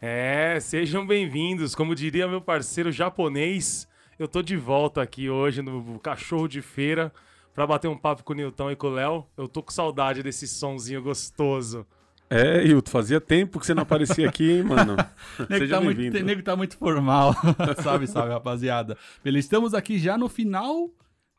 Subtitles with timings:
[0.00, 1.74] É, sejam bem-vindos.
[1.74, 3.88] Como diria meu parceiro japonês,
[4.18, 7.12] eu tô de volta aqui hoje no Cachorro de Feira
[7.54, 9.26] pra bater um papo com o Nilton e com o Léo.
[9.36, 11.86] Eu tô com saudade desse sonzinho gostoso.
[12.28, 14.96] É, Hilton, fazia tempo que você não aparecia aqui, hein, mano?
[15.48, 16.24] nego, Seja tá muito, bem-vindo.
[16.24, 17.34] nego tá muito formal.
[17.82, 18.98] salve, salve, rapaziada.
[19.22, 20.90] Beleza, estamos aqui já no final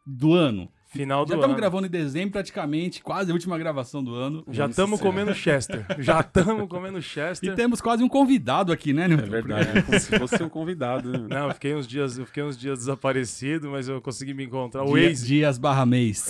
[0.06, 0.72] do ano.
[0.90, 1.60] Final do já estamos ano.
[1.62, 4.44] gravando em dezembro, praticamente, quase a última gravação do ano.
[4.50, 5.86] Já estamos comendo Chester.
[6.00, 7.54] Já estamos comendo E Chester.
[7.56, 9.30] temos quase um convidado aqui, né, É Nilton?
[9.30, 11.12] verdade, é como se fosse um convidado.
[11.12, 11.28] né?
[11.30, 14.84] Não, eu fiquei uns dias, eu fiquei uns dias desaparecido, mas eu consegui me encontrar.
[14.84, 16.28] O Dia- Dias barra mês.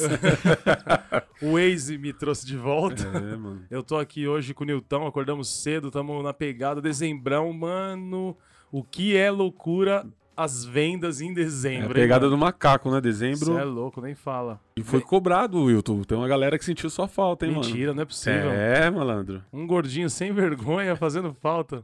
[1.41, 3.03] o Waze me trouxe de volta.
[3.03, 3.61] É, mano.
[3.69, 8.35] Eu tô aqui hoje com o Nilton, acordamos cedo, estamos na pegada, dezembrão, mano.
[8.71, 10.05] O que é loucura
[10.37, 11.87] as vendas em É dezembro.
[11.87, 12.37] a hein, pegada mano?
[12.37, 13.01] do macaco, né?
[13.01, 13.57] Dezembro.
[13.57, 14.61] é louco, nem fala.
[14.75, 16.03] E foi cobrado, Wilton.
[16.03, 18.05] Tem uma galera que sentiu sua falta, hein, Mentira, não é mano?
[18.07, 18.51] possível.
[18.51, 19.43] É, malandro.
[19.51, 21.83] Um gordinho sem vergonha fazendo falta.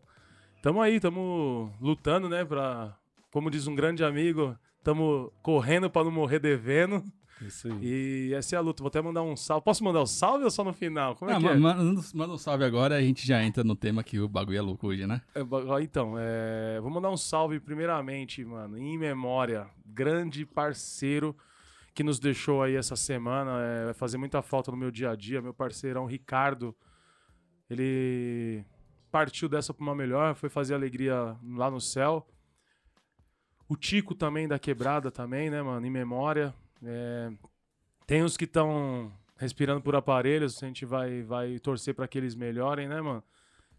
[0.61, 2.95] Tamo aí, tamo lutando, né, pra...
[3.31, 7.03] Como diz um grande amigo, tamo correndo pra não morrer devendo.
[7.41, 7.77] Isso aí.
[7.81, 8.81] E essa é a luta.
[8.83, 9.63] Vou até mandar um salve.
[9.65, 11.15] Posso mandar o salve ou só no final?
[11.15, 11.55] Como é Ah, que é?
[11.55, 14.61] manda, manda um salve agora, a gente já entra no tema que o bagulho é
[14.61, 15.21] louco hoje, né?
[15.35, 15.41] É,
[15.81, 21.35] Então, é, vou mandar um salve primeiramente, mano, em memória, grande parceiro
[21.93, 25.15] que nos deixou aí essa semana, é, vai fazer muita falta no meu dia a
[25.15, 26.75] dia, meu parceirão Ricardo,
[27.69, 28.63] ele
[29.11, 32.27] partiu dessa pra uma melhor, foi fazer alegria lá no céu.
[33.67, 36.53] O Tico também da quebrada também, né, mano, em memória.
[36.83, 37.31] É,
[38.05, 42.35] tem os que estão respirando por aparelhos, a gente vai, vai torcer para que eles
[42.35, 43.23] melhorem, né, mano?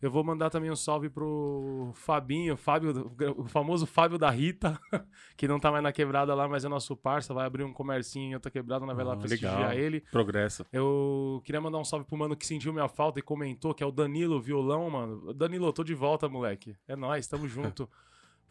[0.02, 4.78] Eu vou mandar também um salve pro Fabinho, Fábio, o famoso Fábio da Rita,
[5.34, 8.32] que não tá mais na quebrada lá, mas é nosso parça, vai abrir um comercinho
[8.32, 9.72] em outra quebrada, nós vai lá Ah, prestigiar legal.
[9.72, 10.00] ele.
[10.10, 10.66] Progresso.
[10.70, 13.86] Eu queria mandar um salve pro mano que sentiu minha falta e comentou, que é
[13.86, 15.32] o Danilo Violão, mano.
[15.32, 16.76] Danilo, tô de volta, moleque.
[16.86, 17.88] É nóis, tamo junto.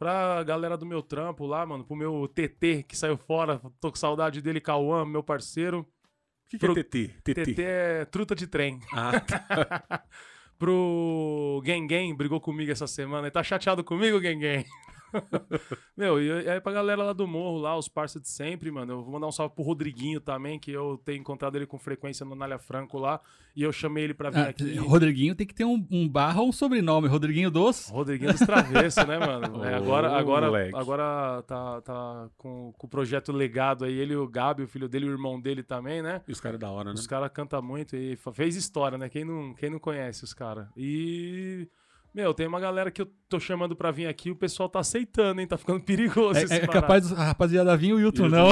[0.04, 3.96] Pra galera do meu trampo lá, mano, pro meu TT que saiu fora, tô com
[3.96, 5.80] saudade dele, Cauã, meu parceiro.
[5.80, 7.08] O que, que Pro- é TT?
[7.24, 8.82] TT é truta de trem.
[8.92, 10.04] Ah, tá.
[10.60, 13.28] pro Gang, brigou comigo essa semana.
[13.28, 14.66] Ele tá chateado comigo, Gang?
[15.96, 18.94] Meu, e aí pra galera lá do morro, lá, os parceiros de sempre, mano.
[18.94, 22.26] Eu vou mandar um salve pro Rodriguinho também, que eu tenho encontrado ele com frequência
[22.26, 23.20] no Nália Franco lá.
[23.56, 24.76] E eu chamei ele pra vir Ah, aqui.
[24.78, 27.08] Rodriguinho tem que ter um, um barra ou um sobrenome.
[27.08, 27.88] Rodriguinho dos.
[27.90, 29.44] Rodriguinho dos Travessos, né, mano?
[29.64, 30.76] É, agora agora, moleque.
[30.76, 33.94] agora tá, tá com, com o projeto legado aí.
[33.94, 36.22] Ele e o Gabi, o filho dele, o irmão dele também, né?
[36.28, 36.96] E os caras da hora, né?
[36.96, 39.08] Os caras cantam muito e fez história, né?
[39.10, 40.68] Quem não, quem não conhece os caras.
[40.76, 41.68] E.
[42.14, 45.42] Meu, tem uma galera que eu tô chamando pra vir aqui, o pessoal tá aceitando,
[45.42, 45.48] hein?
[45.48, 46.74] Tá ficando perigoso esse É, é barato.
[46.82, 48.50] capaz a rapaziada vir e o E não.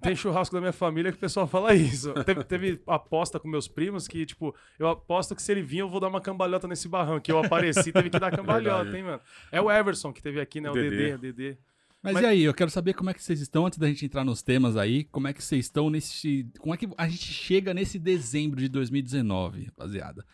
[0.00, 2.12] Tem churrasco da minha família que o pessoal fala isso.
[2.24, 5.88] Teve, teve aposta com meus primos que, tipo, eu aposto que se ele vir, eu
[5.88, 7.20] vou dar uma cambalhota nesse barranco.
[7.22, 8.96] Que eu apareci, teve que dar cambalhota, Verdade.
[8.96, 9.20] hein, mano?
[9.52, 10.70] É o Everson que teve aqui, né?
[10.70, 11.56] O Dedê, Dedê.
[12.02, 14.04] Mas, Mas- e aí, eu quero saber como é que vocês estão, antes da gente
[14.04, 16.44] entrar nos temas aí, como é que vocês estão nesse.
[16.58, 20.26] Como é que a gente chega nesse dezembro de 2019, rapaziada?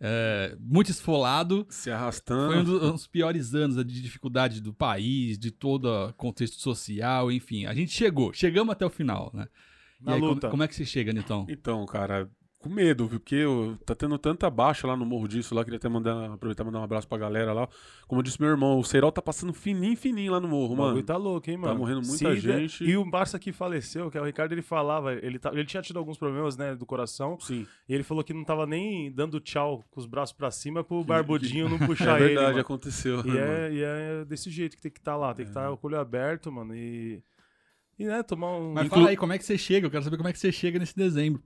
[0.00, 1.66] É, muito esfolado.
[1.68, 2.52] Se arrastando.
[2.52, 6.60] Foi um dos, um dos piores anos de dificuldade do país, de todo o contexto
[6.60, 7.66] social, enfim.
[7.66, 9.46] A gente chegou, chegamos até o final, né?
[10.00, 10.48] Na e aí, como- luta.
[10.48, 11.46] Como, é que você chega, Nilton?
[11.50, 13.18] Então, cara, com medo, viu?
[13.18, 15.64] Porque eu- tá tendo tanta baixa lá no Morro disso lá.
[15.64, 17.66] Queria até mandar, aproveitar e mandar um abraço pra galera lá.
[18.06, 20.76] Como eu disse meu irmão, o Serol tá passando fininho, fininho lá no morro, O
[20.76, 20.88] mano.
[20.90, 21.78] bagulho tá louco, hein, mano?
[21.78, 22.84] morrendo muita gente.
[22.84, 25.82] E o Barça que faleceu, que é o Ricardo, ele falava, ele, tá- ele tinha
[25.82, 27.38] tido alguns problemas, né, do coração.
[27.40, 27.66] Sim.
[27.88, 31.02] E ele falou que não tava nem dando tchau com os braços pra cima pro
[31.58, 32.26] barbudinho não puxar é ele.
[32.28, 32.60] verdade, mano.
[32.60, 33.22] aconteceu.
[33.26, 35.86] E é, e é desse jeito que tem que estar lá, tem que estar com
[35.86, 36.74] o olho aberto, mano.
[36.76, 37.22] E.
[37.98, 38.72] E, né, tomar um.
[38.72, 39.86] Mas Inclu- fala aí, como é que você chega?
[39.86, 41.42] Eu quero saber como é que você chega nesse dezembro.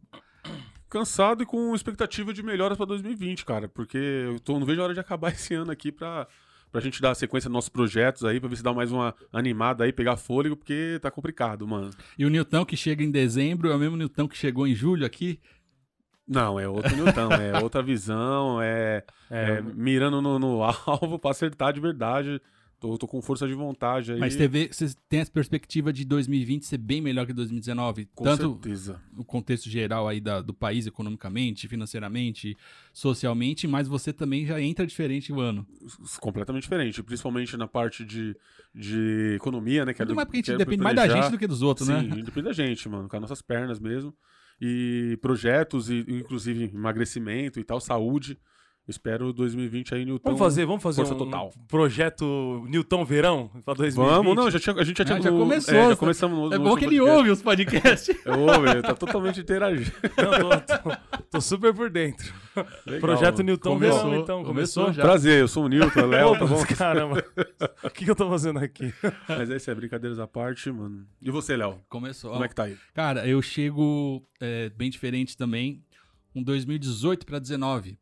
[0.94, 3.68] Cansado e com expectativa de melhoras pra 2020, cara.
[3.68, 6.28] Porque eu tô, não vejo a hora de acabar esse ano aqui pra,
[6.70, 9.82] pra gente dar sequência nos nossos projetos aí, pra ver se dá mais uma animada
[9.82, 11.90] aí, pegar fôlego, porque tá complicado, mano.
[12.16, 15.04] E o Nilton que chega em dezembro é o mesmo Nilton que chegou em julho
[15.04, 15.40] aqui?
[16.28, 21.32] Não, é outro Newton, é outra visão, é, É, é mirando no, no alvo pra
[21.32, 22.40] acertar de verdade.
[22.84, 24.20] Tô, tô com força de vontade aí.
[24.20, 28.06] Mas você, vê, você tem essa perspectiva de 2020 ser bem melhor que 2019?
[28.14, 29.00] com Tanto certeza.
[29.10, 32.54] no contexto geral aí da- do país, economicamente, financeiramente,
[32.92, 35.66] socialmente, mas você também já entra diferente o ano.
[36.20, 38.36] Completamente diferente, principalmente na parte de,
[38.74, 39.94] de economia, né?
[39.94, 41.22] Que é Muito do- mais porque a gente é depende mais da planejar.
[41.22, 42.22] gente do que dos outros, Sim, né?
[42.22, 44.14] depende da gente, mano, com as nossas pernas mesmo.
[44.60, 48.38] E projetos, e inclusive emagrecimento e tal, saúde.
[48.86, 50.22] Espero 2020 aí, Newton.
[50.24, 51.50] Vamos fazer, vamos fazer força um total.
[51.66, 54.14] projeto Newton Verão pra 2020?
[54.14, 55.96] Vamos, não, já tinha, a gente já tinha Ah, já começou, é, já sabe?
[55.96, 57.18] começamos no, É no bom último que ele podcast.
[57.18, 58.16] ouve os podcasts.
[58.26, 59.90] Eu ouvo, ele tá totalmente interagindo.
[60.18, 60.96] Não, tô, tô-
[61.30, 62.30] tô super por dentro.
[62.84, 63.44] Legal, Projeto mano.
[63.44, 64.44] Newton Começou, Verão, então.
[64.44, 64.92] começou Começou?
[64.92, 65.02] já.
[65.02, 66.54] Prazer, eu sou o Newton, é Léo, tá bom?
[66.62, 67.24] Opa, caramba.
[67.82, 68.92] O que, que eu tô fazendo aqui?
[69.26, 71.06] Mas é isso, é brincadeiras à parte, mano.
[71.22, 71.80] E você, Léo?
[71.88, 72.32] Começou.
[72.32, 72.76] Como é que tá aí?
[72.92, 75.82] Cara, eu chego é, bem diferente também.
[76.34, 77.98] Um 2018 para 19.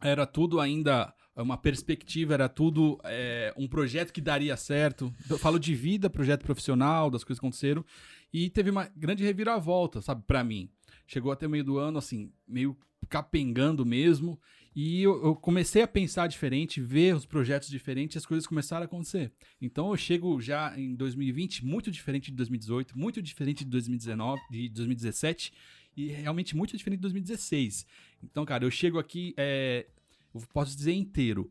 [0.00, 5.12] Era tudo ainda uma perspectiva, era tudo é, um projeto que daria certo.
[5.28, 7.84] Eu falo de vida, projeto profissional, das coisas que aconteceram.
[8.32, 10.68] E teve uma grande reviravolta, sabe, pra mim.
[11.06, 12.76] Chegou até o meio do ano, assim, meio
[13.08, 14.38] capengando mesmo.
[14.74, 18.84] E eu, eu comecei a pensar diferente, ver os projetos diferentes as coisas começaram a
[18.84, 19.32] acontecer.
[19.60, 24.68] Então eu chego já em 2020 muito diferente de 2018, muito diferente de 2019, de
[24.68, 25.52] 2017
[25.98, 27.84] e realmente muito diferente de 2016.
[28.22, 29.86] Então, cara, eu chego aqui, é,
[30.32, 31.50] eu posso dizer inteiro.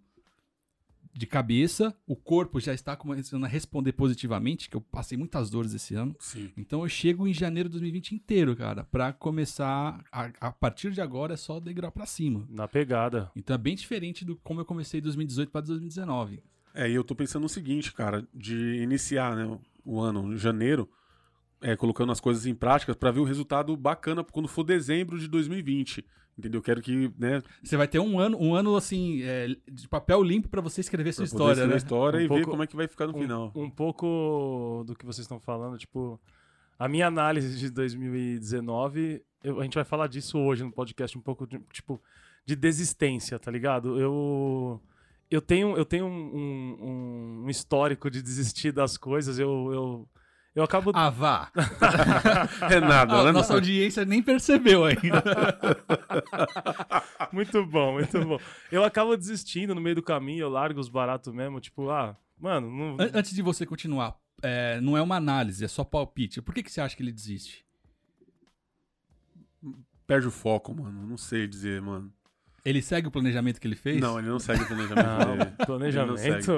[1.14, 5.74] De cabeça, o corpo já está começando a responder positivamente, que eu passei muitas dores
[5.74, 6.16] esse ano.
[6.20, 6.52] Sim.
[6.56, 10.04] Então eu chego em janeiro de 2020 inteiro, cara, pra começar.
[10.12, 12.48] A, a partir de agora é só degrau pra cima.
[12.50, 13.32] Na pegada.
[13.36, 16.44] Então é bem diferente do como eu comecei 2018 pra 2019.
[16.72, 20.88] É, e eu tô pensando no seguinte, cara, de iniciar né, o ano em janeiro,
[21.62, 25.28] é, colocando as coisas em prática pra ver o resultado bacana quando for dezembro de
[25.28, 26.06] 2020.
[26.38, 26.62] Entendeu?
[26.62, 30.48] Quero que, né, Você vai ter um ano, um ano assim, é, de papel limpo
[30.48, 31.74] pra você escrever sua história, escrever né?
[31.74, 33.52] a história Um e ver pouco- como é que vai ficar no um, final.
[33.56, 36.22] um pouco do que vocês estão falando, tipo,
[36.78, 41.22] a minha análise de 2019, eu- a gente vai falar disso hoje no podcast, um
[41.22, 42.00] pouco de, tipo,
[42.46, 44.00] de desistência, tá ligado?
[44.00, 44.82] Eu
[45.30, 46.10] eu tenho, eu tenho um,
[46.80, 50.10] um- um histórico de desistir das coisas, eu, eu,
[50.58, 50.92] eu acabo...
[50.94, 51.52] Ah, vá!
[52.72, 53.32] É nada, A né?
[53.32, 55.24] nossa audiência nem percebeu ainda.
[57.32, 58.40] Muito bom, muito bom.
[58.72, 62.70] Eu acabo desistindo no meio do caminho, eu largo os baratos mesmo, tipo, ah, mano,
[62.72, 62.96] não...
[63.06, 66.42] An- Antes de você continuar, é, não é uma análise, é só palpite.
[66.42, 67.64] Por que, que você acha que ele desiste?
[70.08, 71.06] Perde o foco, mano.
[71.06, 72.12] Não sei dizer, mano.
[72.68, 74.02] Ele segue o planejamento que ele fez?
[74.02, 75.52] Não, ele não segue o planejamento Não, dele.
[75.66, 76.52] planejamento.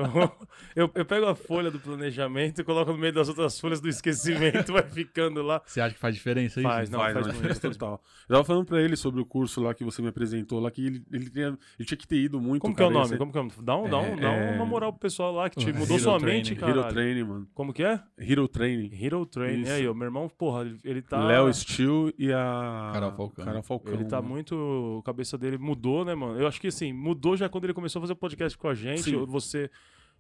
[0.76, 3.88] Eu, eu pego a folha do planejamento e coloco no meio das outras folhas do
[3.88, 5.62] esquecimento, vai ficando lá.
[5.66, 6.70] Você acha que faz diferença isso?
[6.70, 7.48] Faz, não, Faz, faz não, muito.
[7.48, 8.04] faz total.
[8.28, 10.86] Eu tava falando pra ele sobre o curso lá que você me apresentou lá, que
[10.86, 11.48] ele, ele, tinha,
[11.78, 12.62] ele tinha que ter ido muito.
[12.62, 13.10] Como que é o cara, nome?
[13.12, 13.56] esse- Como que é o nome?
[13.62, 15.96] Dá, um, dá, um, É, dá é- uma moral pro pessoal lá que te mudou
[15.96, 16.38] Hero sua Training.
[16.38, 16.94] mente, Hero cara.
[16.94, 17.48] Training, mano.
[17.54, 18.00] Como que é?
[18.18, 18.90] Hero Training.
[18.94, 19.62] Hero Training.
[19.64, 19.72] Isso.
[19.74, 21.24] Aí, o meu irmão, porra, ele, ele tá...
[21.24, 22.90] Léo Steel e a.
[22.94, 23.46] Carol Falcão.
[23.46, 23.94] Carol Falcão.
[23.94, 25.00] Ele tá muito.
[25.02, 26.40] A cabeça dele mudou, né, mano?
[26.40, 29.04] Eu acho que assim, mudou já quando ele começou a fazer podcast com a gente.
[29.04, 29.26] Sim.
[29.26, 29.70] Você.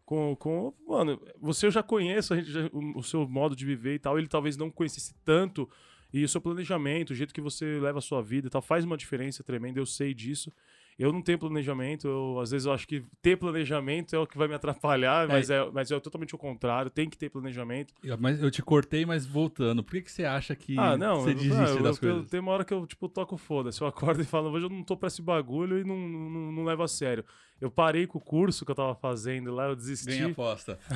[0.05, 0.73] Com, com.
[0.87, 3.99] Mano, você eu já conheço a gente, já- o, o seu modo de viver e
[3.99, 4.17] tal.
[4.17, 5.69] Ele talvez não conhecesse tanto.
[6.11, 8.83] E o seu planejamento, o jeito que você leva a sua vida e tal, faz
[8.83, 9.79] uma diferença tremenda.
[9.79, 10.51] Eu sei disso.
[10.99, 12.07] Eu não tenho planejamento.
[12.07, 15.49] Eu, às vezes eu acho que ter planejamento é o que vai me atrapalhar, mas
[15.49, 16.91] é, mas é totalmente o contrário.
[16.91, 17.93] Tem que ter planejamento.
[18.03, 19.81] Eu- Mas eu te cortei, mas voltando.
[19.81, 21.21] Por que, que você acha que Ah, não.
[21.21, 22.27] você desiste ah, eu- das coisas?
[22.29, 23.79] Tem uma hora que eu, tipo, toco foda-se.
[23.81, 26.63] Eu acordo e falo, hoje eu não tô pra esse bagulho e não, não, não
[26.65, 27.23] levo a sério.
[27.61, 30.07] Eu parei com o curso que eu tava fazendo lá, eu desisti.
[30.07, 30.79] Ganha aposta.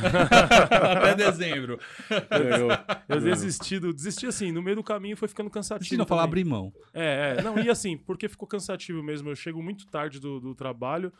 [0.97, 1.79] Até dezembro.
[2.29, 2.69] Ganhou.
[3.09, 5.89] Eu desisti, do, desisti assim, no meio do caminho foi ficando cansativo.
[5.89, 6.73] Se não falar abrir mão.
[6.93, 7.41] É, é.
[7.41, 9.29] Não, e assim, porque ficou cansativo mesmo.
[9.29, 11.11] Eu chego muito tarde do, do trabalho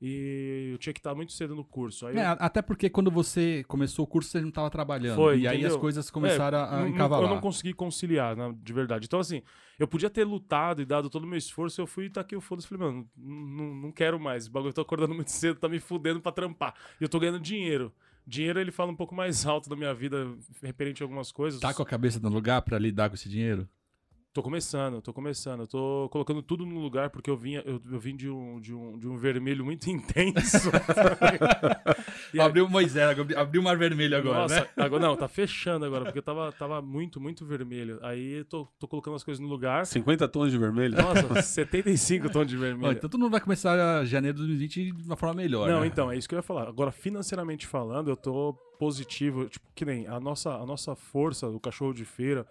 [0.00, 2.06] e eu tinha que estar muito cedo no curso.
[2.06, 5.16] Aí É, eu- até porque quando você começou o curso, você não estava trabalhando.
[5.16, 5.74] Foi, e aí entendeu?
[5.74, 7.28] as coisas começaram É, a encavalar.
[7.28, 9.06] Eu não consegui conciliar, né, de verdade.
[9.06, 9.42] Então, assim,
[9.78, 12.40] eu podia ter lutado e dado todo o meu esforço, eu fui e taquei o
[12.40, 12.68] foda-se.
[12.68, 14.46] Falei, mano, não, não quero mais.
[14.46, 16.74] O bagulho eu tô acordando muito cedo, tá me fudendo pra trampar.
[17.00, 17.92] E eu tô ganhando dinheiro.
[18.26, 20.28] Dinheiro, ele fala um pouco mais alto da minha vida,
[20.62, 21.58] referente a algumas coisas.
[21.60, 23.68] Tá com a cabeça no lugar pra lidar com esse dinheiro?
[24.38, 25.60] Tô começando, tô começando.
[25.62, 28.72] Eu tô colocando tudo no lugar, porque eu, vinha, eu, eu vim de um, de,
[28.72, 30.70] um, de um vermelho muito intenso.
[32.32, 34.68] E Abriu o Moisés, abri- abriu o Mar Vermelho agora, Nossa, né?
[34.76, 37.98] agora não, tá fechando agora, porque tava, tava muito, muito vermelho.
[38.02, 39.86] Aí tô, tô colocando as coisas no lugar.
[39.86, 40.94] 50 tons de vermelho?
[40.96, 42.92] Nossa, 75 tons de Ó, vermelho.
[42.92, 45.86] então tu não vai começar janeiro de 2020 de uma forma melhor, não, né?
[45.86, 46.68] então, é isso que eu ia falar.
[46.68, 49.46] Agora, financeiramente falando, eu tô positivo.
[49.48, 52.46] Tipo, que nem a nossa, a nossa força do cachorro de feira,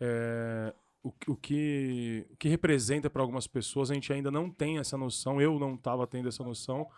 [0.00, 4.50] é, o, que- o, que, o que representa para algumas pessoas, a gente ainda não
[4.50, 5.40] tem essa noção.
[5.40, 6.88] Eu não tava tendo essa noção.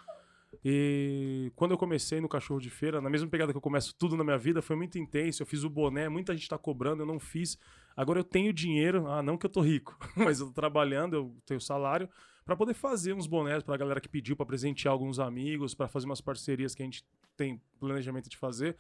[0.65, 4.17] E quando eu comecei no cachorro de feira, na mesma pegada que eu começo tudo
[4.17, 5.43] na minha vida, foi muito intenso.
[5.43, 7.59] Eu fiz o boné, muita gente tá cobrando, eu não fiz.
[7.97, 11.37] Agora eu tenho dinheiro, ah, não que eu tô rico, mas eu tô trabalhando, eu
[11.45, 12.09] tenho salário
[12.45, 16.07] para poder fazer uns bonés pra galera que pediu para presentear alguns amigos, para fazer
[16.07, 17.05] umas parcerias que a gente
[17.37, 18.77] tem planejamento de fazer.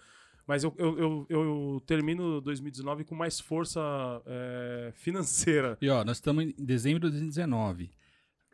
[0.46, 3.80] Mas eu, eu, eu, eu termino 2019 com mais força
[4.24, 5.76] é, financeira.
[5.80, 7.90] E ó, nós estamos em dezembro de 2019.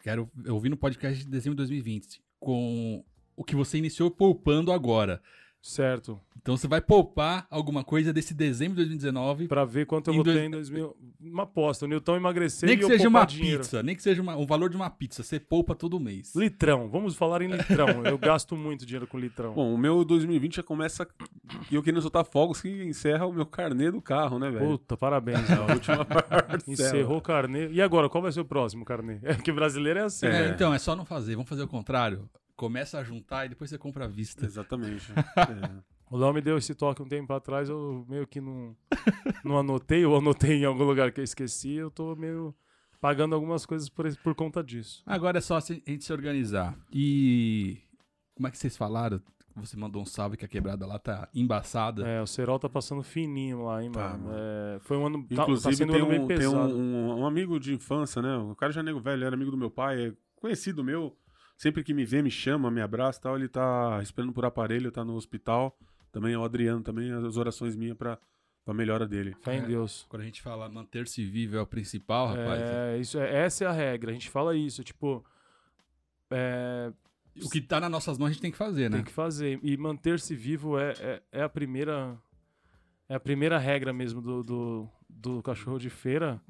[0.02, 3.04] quero eu ouvi no podcast de dezembro de 2020 com
[3.36, 5.22] o que você iniciou poupando agora.
[5.62, 6.20] Certo.
[6.42, 9.46] Então você vai poupar alguma coisa desse dezembro de 2019.
[9.46, 10.96] Pra ver quanto eu vou dois- ter em 2000.
[11.20, 11.84] Uma aposta.
[11.84, 13.60] O Newton emagrecer nem e que eu seja poupar uma dinheiro.
[13.60, 16.34] pizza, nem que seja uma- o valor de uma pizza, você poupa todo mês.
[16.34, 16.88] Litrão.
[16.88, 18.04] Vamos falar em litrão.
[18.04, 19.54] eu gasto muito dinheiro com litrão.
[19.54, 21.06] Bom, o meu 2020 já começa
[21.70, 24.66] e eu querendo soltar fogos que encerra o meu carnê do carro, né, velho?
[24.66, 25.48] Puta, parabéns.
[25.48, 26.58] A última parcela.
[26.66, 27.68] Encerrou o carnê.
[27.70, 29.20] E agora, qual vai ser o próximo carnê?
[29.22, 30.48] É que brasileiro é assim, É, né?
[30.52, 31.36] então, é só não fazer.
[31.36, 32.28] Vamos fazer o contrário.
[32.56, 34.44] Começa a juntar e depois você compra à vista.
[34.44, 35.12] Exatamente.
[35.36, 35.92] É.
[36.10, 38.76] O Léo me deu esse toque um tempo atrás, eu meio que não,
[39.42, 42.54] não anotei, ou anotei em algum lugar que eu esqueci, eu tô meio
[43.00, 45.02] pagando algumas coisas por, por conta disso.
[45.06, 46.76] Agora é só se- a gente se organizar.
[46.92, 47.78] E.
[48.34, 49.22] Como é que vocês falaram?
[49.56, 52.06] Você mandou um salve que a quebrada lá tá embaçada.
[52.06, 54.24] É, o Serol tá passando fininho lá, hein, Tá, mano.
[54.24, 54.34] mano.
[54.38, 55.22] É, foi um ano.
[55.22, 57.72] tá- tá, Inclusive, sendo um tem, ano meio um, tem um, um- um amigo de
[57.74, 58.36] infância, né?
[58.36, 61.16] O cara já é nego velho, era amigo do meu pai, é conhecido meu.
[61.62, 63.36] Sempre que me vê, me chama, me abraça e tal.
[63.36, 65.78] Ele tá esperando por aparelho, tá no hospital.
[66.10, 68.18] Também é o Adriano, também as orações minhas pra,
[68.64, 69.36] pra melhora dele.
[69.42, 69.66] Fé em É.
[69.66, 70.04] Deus.
[70.08, 72.60] Quando a gente fala manter-se vivo é o principal, rapaz.
[72.60, 74.10] É, isso é, essa é a regra.
[74.10, 75.24] A gente fala isso, tipo.
[76.32, 76.92] é,
[77.40, 78.96] O que tá nas nossas mãos a gente tem que fazer, né?
[78.96, 79.60] Tem que fazer.
[79.62, 82.18] E manter-se vivo é, é, é a primeira.
[83.08, 86.40] É a primeira regra mesmo do, do, do cachorro de feira.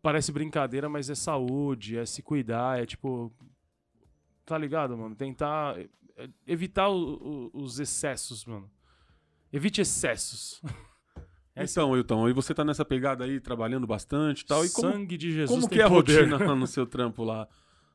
[0.00, 3.30] Parece brincadeira, mas é saúde, é se cuidar, é tipo.
[4.48, 5.14] Tá ligado, mano?
[5.14, 8.70] Tentar é, é, evitar o- o- os excessos, mano.
[9.52, 10.60] Evite excessos.
[11.54, 14.64] Essa- Então, Wilton, e você tá nessa pegada aí, trabalhando bastante e tal.
[14.64, 15.50] E como, Sangue de Jesus.
[15.50, 16.30] como tem que é a poder.
[16.30, 17.46] rotina no seu trampo lá?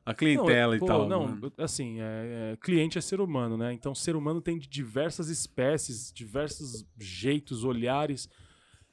[0.06, 1.08] A clientela Não, e pô, tal.
[1.08, 1.52] Não, mano?
[1.58, 3.72] assim, é, é, cliente é ser humano, né?
[3.72, 8.28] Então, ser humano tem de diversas espécies, diversos jeitos, olhares.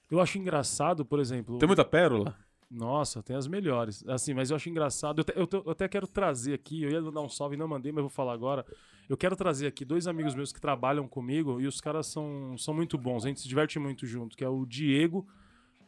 [0.10, 1.58] Eu acho engraçado, por exemplo.
[1.60, 2.36] Tem muita pérola?
[2.74, 4.02] Nossa, tem as melhores.
[4.08, 5.20] Assim, mas eu acho engraçado.
[5.20, 6.84] Eu, te- eu te- eu até quero trazer aqui.
[6.84, 8.66] Eu ia dar um salve, não mandei, mas vou falar agora.
[9.10, 12.74] Eu quero trazer aqui dois amigos meus que trabalham comigo e os caras são, são
[12.74, 13.26] muito bons.
[13.26, 15.28] A gente se diverte muito junto, que é o Diego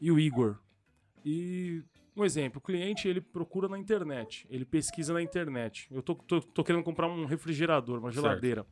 [0.02, 0.58] e o Igor.
[1.24, 1.82] E
[2.18, 5.88] um exemplo, o cliente ele procura na internet, ele pesquisa na internet.
[5.90, 8.22] Eu tô, tô, tô querendo comprar um refrigerador, uma Certo.
[8.26, 8.68] geladeira.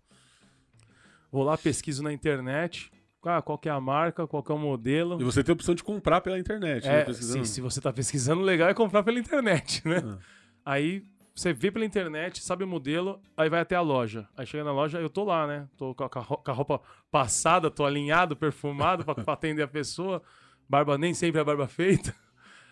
[1.31, 2.91] Vou lá, pesquiso na internet.
[3.23, 5.21] Ah, qual é a marca, qual é o modelo.
[5.21, 7.01] E você tem a opção de comprar pela internet, né?
[7.01, 7.45] É, Pesquisando.
[7.45, 10.01] sim, se você tá pesquisando, legal é comprar pela internet, né?
[10.03, 10.17] Ah.
[10.65, 14.27] Aí você vê pela internet, sabe o modelo, aí vai até a loja.
[14.35, 15.67] Aí chega na loja, eu tô lá, né?
[15.77, 20.21] Tô com a, a a roupa passada, tô alinhado, perfumado pra atender a pessoa.
[20.67, 22.15] Barba nem sempre é barba feita.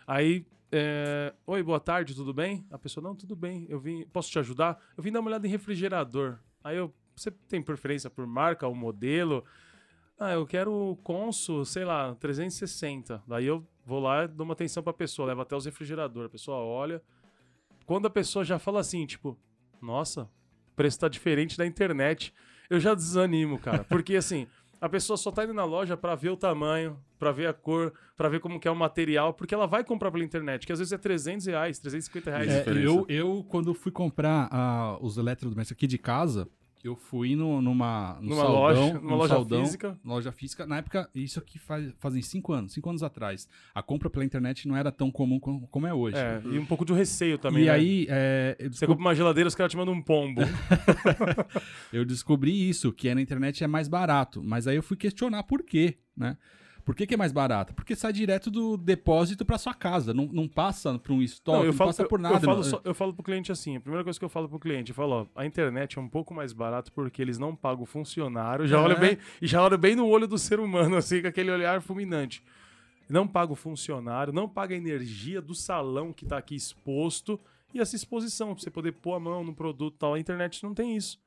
[0.08, 2.66] Aí, é, oi, boa tarde, tudo bem?
[2.72, 3.66] A pessoa, não, tudo bem.
[3.70, 4.80] Eu vim, posso te ajudar?
[4.98, 6.38] Eu vim dar uma olhada em refrigerador.
[6.64, 9.46] Aí eu, você tem preferência por marca ou modelo?
[10.20, 13.24] Ah, eu quero o Consul, sei lá, 360.
[13.26, 16.28] Daí eu vou lá e dou uma atenção pra pessoa, levo até os refrigeradores.
[16.28, 17.02] A pessoa olha.
[17.86, 19.38] Quando a pessoa já fala assim, tipo,
[19.82, 22.34] nossa, o preço tá diferente da internet,
[22.70, 23.84] eu já desanimo, cara.
[23.86, 24.46] Porque assim,
[24.82, 27.94] a pessoa só tá indo na loja pra ver o tamanho, pra ver a cor,
[28.16, 30.80] pra ver como que é o material, porque ela vai comprar pela internet, que às
[30.80, 32.50] vezes é 300 reais, 350 reais.
[32.50, 36.48] É, eu, eu, quando fui comprar ah, os eletrodomésticos aqui de casa,
[36.88, 40.00] eu fui no, numa, num Numa saldão, loja- numa num loja saldão, física.
[40.04, 40.66] Loja física.
[40.66, 43.48] Na época, isso aqui faz, fazem cinco anos, cinco anos atrás.
[43.76, 46.18] A compra pela internet não era tão comum como, como é hoje.
[46.18, 47.64] É, e um pouco de receio também.
[47.64, 47.72] e né?
[47.72, 50.42] aí, é, Você compra uma geladeira, os caras te mandam um pombo.
[51.92, 54.42] eu descobri isso, que na internet é mais barato.
[54.44, 56.38] Mas aí eu fui questionar por quê, né?
[56.90, 57.72] Por que, que é mais barato?
[57.76, 60.12] Porque sai direto do depósito pra sua casa.
[60.12, 62.34] Não, não passa pra um estoque, não, passa por nada.
[62.38, 64.50] Eu falo, não- só- eu falo pro cliente assim, a primeira coisa que eu falo
[64.50, 67.56] pro cliente, eu falo, ó, a internet é um pouco mais barato porque eles não
[67.56, 68.80] pagam funcionário, já É.
[68.80, 71.80] olha bem, e já olha bem no olho do ser humano, assim, com aquele olhar
[71.80, 72.44] fulminante.
[73.08, 77.40] Não paga o funcionário, não paga a energia do salão que tá aqui exposto
[77.72, 80.16] e essa exposição, pra você poder pôr a mão no produto e tal.
[80.16, 81.20] A internet não tem isso.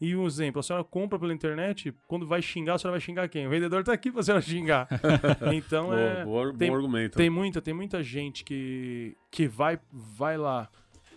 [0.00, 3.28] E um exemplo, a senhora compra pela internet, quando vai xingar, a senhora vai xingar
[3.28, 3.46] quem?
[3.46, 4.88] O vendedor tá aqui pra senhora xingar.
[5.54, 6.24] Então Boa, é.
[6.24, 7.16] boa- tem- bom argumento.
[7.16, 10.68] Tem muita, tem muita gente que, que vai, vai lá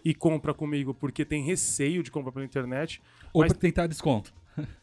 [0.05, 3.01] e compra comigo porque tem receio de comprar pela internet.
[3.33, 4.33] Ou mas- pra tentar desconto.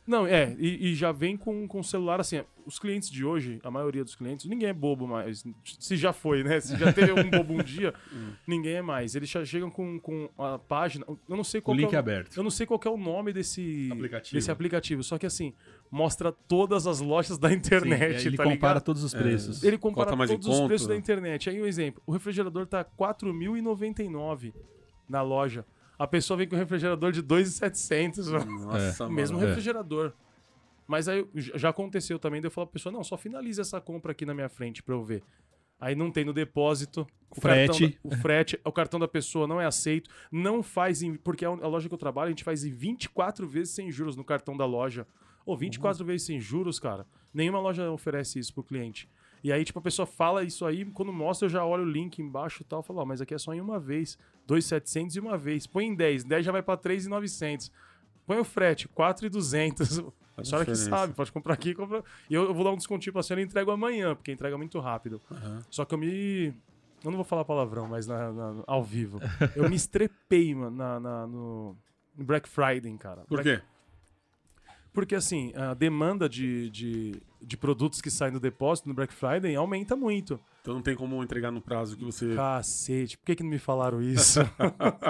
[0.07, 2.43] Não, é, e, e já vem com, com celular assim.
[2.67, 5.45] Os clientes de hoje, a maioria dos clientes, ninguém é bobo mais.
[5.79, 6.61] Se já foi, né?
[6.61, 7.93] Se já teve algum bobo um dia,
[8.47, 9.15] ninguém é mais.
[9.15, 11.05] Eles já chegam com, com a página.
[11.07, 12.37] Eu não sei O qual que link é é o, aberto.
[12.37, 14.35] Eu não sei qual que é o nome desse Aplicativo.
[14.37, 15.03] desse aplicativo.
[15.03, 15.53] Só que assim,
[15.91, 18.27] mostra todas as lojas da Sim, internet.
[18.27, 18.85] ele tá compara ligado?
[18.85, 19.63] todos os preços.
[19.63, 21.51] Ele compara todos os preços da internet.
[21.51, 24.53] Aí um exemplo, o refrigerador tá 4.099
[25.09, 25.65] na loja.
[25.99, 28.67] A pessoa vem com um refrigerador de 2.700, mano.
[28.67, 29.15] Nossa, mano.
[29.17, 29.47] mesmo é.
[29.47, 30.13] refrigerador.
[30.87, 34.13] Mas aí já aconteceu também, daí eu falo pra pessoa, não, só finaliza essa compra
[34.13, 35.23] aqui na minha frente pra eu ver.
[35.81, 37.07] Aí não tem no depósito.
[37.31, 37.91] O Frete.
[37.91, 40.09] Cartão o frete, o cartão da pessoa não é aceito.
[40.31, 41.15] Não faz em.
[41.17, 44.15] Porque a, a loja que eu trabalho, a gente faz em 24 vezes sem juros
[44.17, 45.07] no cartão da loja.
[45.45, 46.07] Ou 24 Uhum.
[46.07, 47.07] vezes sem juros, cara.
[47.35, 49.09] Nenhuma loja oferece isso pro cliente.
[49.45, 52.19] E aí, tipo, a pessoa fala isso aí, quando mostra, eu já olho o link
[52.21, 54.19] embaixo e tal, falo, ó, mas aqui é só em uma vez.
[54.47, 55.67] 2,700 e uma vez.
[55.67, 56.25] Põe em 10.
[56.25, 57.71] 10 já vai pra 3,900.
[58.27, 60.01] Põe o frete, 4,200.
[60.37, 62.03] A senhora que sabe, pode comprar aqui e comprar.
[62.29, 64.81] E eu, eu vou dar um descontinho pra senhora e entrego amanhã, porque entrega muito
[64.81, 65.21] rápido.
[65.31, 65.63] Aham.
[65.71, 66.47] Só que eu me.
[67.05, 69.21] Eu não vou falar palavrão, mas na, na- ao vivo.
[69.55, 71.77] Eu me estrepei, mano, na, na- no
[72.17, 73.23] no Black Friday, cara.
[73.29, 73.67] Por Black- quê?
[74.95, 79.57] Porque, assim, a demanda de, de, de produtos que saem do depósito no Black Friday
[79.57, 80.39] aumenta muito.
[80.63, 82.33] Então não tem como entregar no prazo que você.
[82.35, 84.39] Cacete, por que, que não me falaram isso?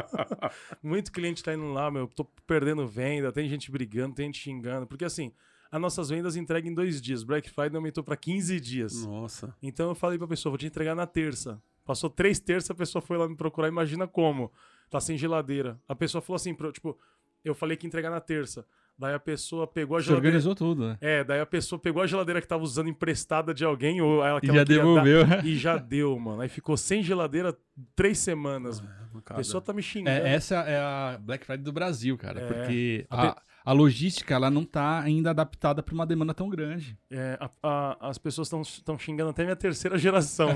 [0.82, 4.86] Muito cliente tá indo lá, meu, tô perdendo venda, tem gente brigando, tem gente xingando.
[4.86, 5.30] Porque, assim,
[5.70, 7.22] as nossas vendas entregam em dois dias.
[7.22, 9.04] Black Friday aumentou pra 15 dias.
[9.04, 9.54] Nossa.
[9.62, 11.62] Então eu falei pra pessoa, vou te entregar na terça.
[11.84, 14.50] Passou três terças, a pessoa foi lá me procurar, imagina como.
[14.88, 15.78] Tá sem geladeira.
[15.86, 16.98] A pessoa falou assim, tipo,
[17.44, 18.66] eu falei que ia entregar na terça.
[18.96, 20.28] Daí a pessoa pegou a Você geladeira.
[20.36, 20.98] organizou tudo, né?
[21.00, 24.40] É, daí a pessoa pegou a geladeira que tava usando emprestada de alguém, ou ela
[24.40, 25.26] que E ela já queria devolveu.
[25.26, 26.42] dar, e já deu, mano.
[26.42, 27.56] Aí ficou sem geladeira
[27.96, 28.80] três semanas.
[29.14, 30.24] A Cara, pessoa tá me xingando.
[30.26, 32.40] É, essa é a Black Friday do Brasil, cara.
[32.40, 32.46] É.
[32.46, 36.96] Porque A a, a logística ela não tá ainda adaptada para uma demanda tão grande.
[37.10, 40.50] É, a- a- as pessoas estão xingando até minha terceira geração.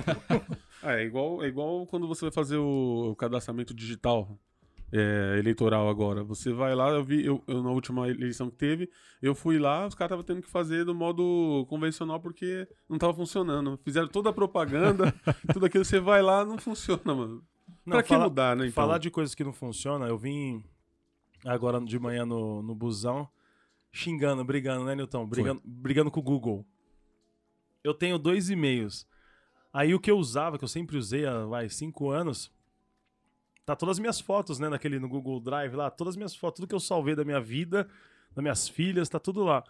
[0.82, 4.38] Ah, é igual, é igual quando você vai fazer o, o cadastramento digital
[4.92, 6.24] é, eleitoral agora.
[6.24, 8.90] Você vai lá, eu vi, eu, eu na última eleição que teve,
[9.20, 13.14] eu fui lá, os caras estavam tendo que fazer do modo convencional porque não tava
[13.14, 13.78] funcionando.
[13.84, 15.12] Fizeram toda a propaganda,
[15.52, 17.42] tudo aquilo, você vai lá, não funciona, mano.
[17.84, 18.64] pra que fala- mudar, né?
[18.64, 18.74] Então?
[18.74, 20.64] Falar de coisas que não funcionam, eu vim
[21.44, 23.28] agora de manhã no, no busão
[23.92, 25.26] xingando, brigando, né, Nilton?
[25.26, 26.66] Brigando, brigando com o Google.
[27.82, 29.06] Eu tenho dois e-mails.
[29.72, 32.50] Aí o que eu usava, que eu sempre usei há vai, cinco anos,
[33.68, 36.56] tá todas as minhas fotos, né, naquele no Google Drive lá, todas as minhas fotos,
[36.56, 37.86] tudo que eu salvei da minha vida,
[38.34, 39.62] das minhas filhas, tá tudo lá.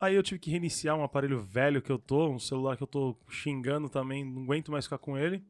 [0.00, 2.86] Aí eu tive que reiniciar um aparelho velho que eu tô, um celular que eu
[2.86, 5.42] tô xingando também, não aguento mais ficar com ele.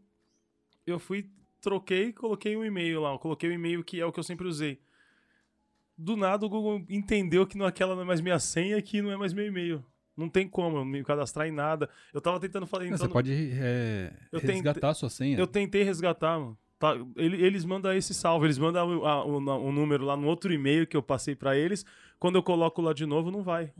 [0.86, 1.28] Eu fui,
[1.60, 4.48] troquei, coloquei um e-mail lá, eu coloquei o e-mail que é o que eu sempre
[4.48, 4.80] usei.
[5.96, 9.12] Do nada o Google entendeu que não, aquela não é mais minha senha que não
[9.12, 9.84] é mais meu e-mail.
[10.16, 11.88] Não tem como eu me cadastrar em nada.
[12.14, 12.66] Eu tava tentando.
[12.72, 15.38] Não, então, você pode é, resgatar a sua senha.
[15.38, 16.58] Eu tentei resgatar, mano.
[16.80, 20.26] Tá, ele- eles mandam esse salve, eles mandam o, a- o- o número lá no
[20.26, 21.84] outro e-mail que eu passei pra eles.
[22.18, 23.72] Quando eu coloco lá de novo, não vai.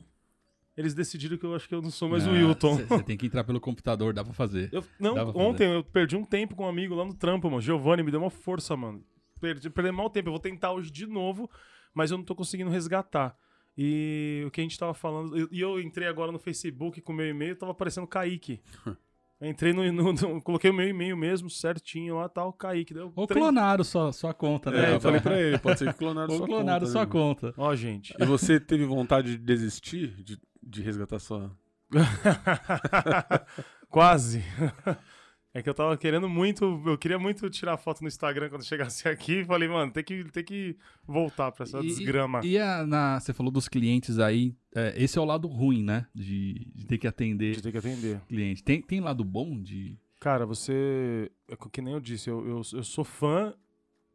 [0.77, 2.77] Eles decidiram que eu acho que eu não sou mais o Wilton.
[2.77, 4.69] Você tem que entrar pelo computador, dá pra fazer.
[4.73, 5.39] Eu- não, pra fazer.
[5.39, 7.61] ontem eu perdi um tempo com um amigo lá no trampo, mano.
[7.63, 9.03] Giovanni me deu uma força, mano.
[9.41, 10.29] Perdi, perdi mal tempo.
[10.29, 11.51] Eu vou tentar hoje de novo,
[11.95, 13.35] mas eu não tô conseguindo resgatar.
[13.77, 15.37] E o que a gente tava falando.
[15.39, 18.61] eu- E eu, entrei agora no Facebook com o meu e-mail, tava aparecendo Kaique.
[19.41, 22.93] Eu entrei no, no- no- Coloquei o meu e-mail mesmo, certinho lá tal, Kaique.
[22.93, 24.81] Deu Ou três- clonaram sua, sua conta, É, né?
[24.83, 27.07] eu Então, falei pra ele, pode ser que clonaram Ou sua clonaram conta, sua né?
[27.11, 27.55] conta.
[27.57, 28.15] Ó, gente.
[28.19, 31.51] E você teve vontade de desistir de, de resgatar sua.
[33.89, 34.45] Quase.
[35.53, 39.09] É que eu tava querendo muito, eu queria muito tirar foto no Instagram quando chegasse
[39.09, 39.45] aqui.
[39.45, 42.41] Falei, mano, tem que, tem que voltar pra essa E- desgrama.
[42.45, 46.07] E a, na, você falou dos clientes aí, é, esse é o lado ruim, né?
[46.15, 48.21] De, de ter que atender De ter que atender.
[48.29, 48.63] cliente.
[48.63, 49.99] Tem, tem lado bom de.
[50.21, 51.31] Cara, você.
[51.49, 53.53] É que nem eu disse, eu, eu, eu sou fã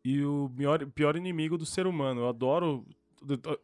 [0.06, 2.22] e o pior, pior inimigo do ser humano.
[2.22, 2.86] Eu adoro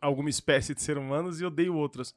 [0.01, 2.13] alguma espécie de ser humanos e odeio outras.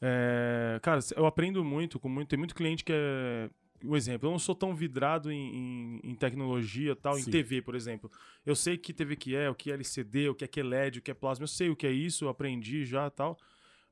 [0.00, 2.28] É, cara, eu aprendo muito com muito.
[2.28, 3.50] Tem muito cliente que é.
[3.84, 7.30] Um exemplo, eu não sou tão vidrado em, em- em tecnologia tal, em Sim.
[7.30, 8.10] TV, por exemplo.
[8.44, 11.02] Eu sei que TV que é, o que é LCD, o que é QLED, o
[11.02, 13.38] que é plasma, eu sei o que é isso, eu aprendi já tal.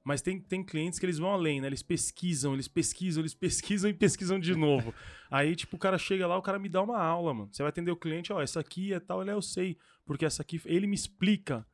[0.03, 1.67] Mas tem, tem clientes que eles vão além, né?
[1.67, 4.95] Eles pesquisam, eles pesquisam, eles pesquisam e pesquisam de novo.
[5.31, 7.49] Aí, tipo, o cara chega lá, o cara me dá uma aula, mano.
[7.53, 9.77] Você vai atender o cliente, ó, essa aqui é tal, ele é, eu sei.
[10.05, 11.67] Porque essa aqui, ele me explica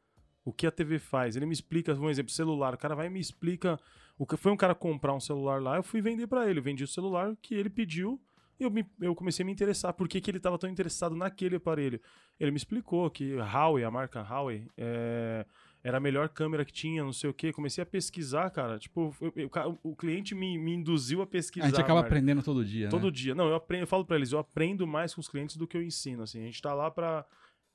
[0.44, 1.37] o que a TV faz.
[1.37, 2.72] Ele me explica, um exemplo, celular.
[2.75, 3.79] O cara vai e me explica.
[4.18, 6.59] O que foi um cara comprar um celular lá, eu fui vender pra ele.
[6.61, 8.20] Eu vendi o celular que ele pediu
[8.61, 9.92] e eu, me- eu comecei a me interessar.
[9.94, 12.01] Por que, que ele tava tão interessado naquele aparelho?
[12.38, 15.44] Ele me explicou que a Huawei, a marca Huawei, é,
[15.83, 17.53] era a melhor câmera que tinha, não sei o quê.
[17.53, 18.79] Comecei a pesquisar, cara.
[18.79, 21.66] Tipo, eu- eu- o cliente me, me induziu a pesquisar.
[21.66, 23.11] a gente acaba aprendendo todo dia, Todo né?
[23.11, 23.35] dia.
[23.35, 25.77] Não, eu aprendo, eu falo pra eles, eu aprendo mais com os clientes do que
[25.77, 26.40] eu ensino, assim.
[26.42, 27.25] A gente tá lá pra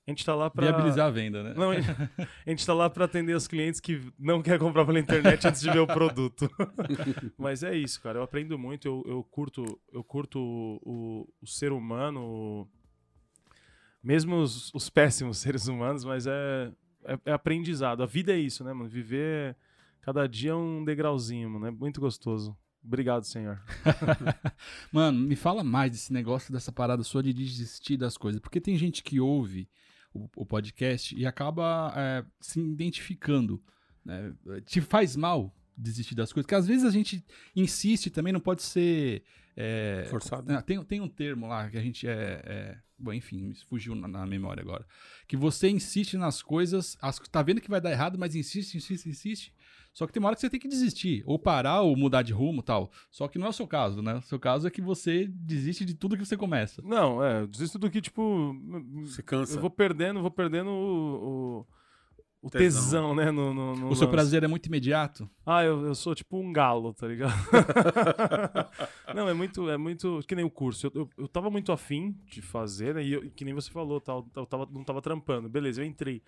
[0.07, 1.53] a gente tá lá pra Viabilizar a venda, né?
[1.55, 1.91] Não, a gente-
[2.45, 5.59] a gente tá lá pra atender os clientes que não querem comprar pela internet antes
[5.61, 6.49] de ver o produto.
[7.37, 8.19] Mas é isso, cara.
[8.19, 12.67] Eu aprendo muito, eu, eu curto, eu curto o, o- ser humano, o-
[14.03, 16.71] mesmo os, os péssimos seres humanos, mas é,
[17.05, 18.01] é, é aprendizado.
[18.01, 18.89] A vida é isso, né, mano?
[18.89, 19.55] Viver
[20.01, 21.65] cada dia é um degrauzinho, mano.
[21.67, 22.55] É muito gostoso.
[22.81, 23.61] Obrigado, Senhor.
[24.93, 28.39] Mano, me fala mais desse negócio, dessa parada sua de desistir das coisas.
[28.39, 29.67] Porque tem gente que ouve
[30.17, 33.61] o, o podcast e acaba é, se identificando.
[34.03, 34.33] Né?
[34.65, 36.45] Te faz mal desistir das coisas.
[36.45, 37.23] Porque às vezes a gente
[37.55, 39.23] insiste também, não pode ser.
[39.55, 40.51] é, Forçado.
[40.51, 42.41] não, tem, tem um termo lá que a gente é.
[42.45, 44.85] é- bom, enfim, fugiu na, na memória agora.
[45.27, 49.07] Que você insiste nas coisas, as, tá vendo que vai dar errado, mas insiste, insiste,
[49.07, 49.53] insiste.
[49.97, 52.31] Só que tem uma hora que você tem que desistir, ou parar, ou mudar de
[52.31, 52.91] rumo tal.
[53.09, 54.17] Só que não é o seu caso, né?
[54.17, 56.83] O seu caso é que você desiste de tudo que você começa.
[56.85, 58.55] Não, é, eu desisto do que, tipo.
[59.05, 59.55] Você cansa.
[59.57, 61.63] Eu vou perdendo, vou perdendo o.
[61.63, 61.65] o...
[62.43, 62.83] o Tesão.
[62.83, 63.31] tesão, né?
[63.31, 64.11] No, no- no O seu lance.
[64.11, 65.27] prazer é muito imediato.
[65.43, 67.33] Ah, eu, eu sou tipo um galo, tá ligado?
[69.15, 70.19] não, é muito, é muito.
[70.27, 70.87] Que nem o curso.
[70.87, 73.03] Eu, eu, eu tava muito afim de fazer, né?
[73.03, 75.49] E eu- que nem você falou, tal, eu tava, não tava trampando.
[75.49, 76.21] Beleza, eu entrei.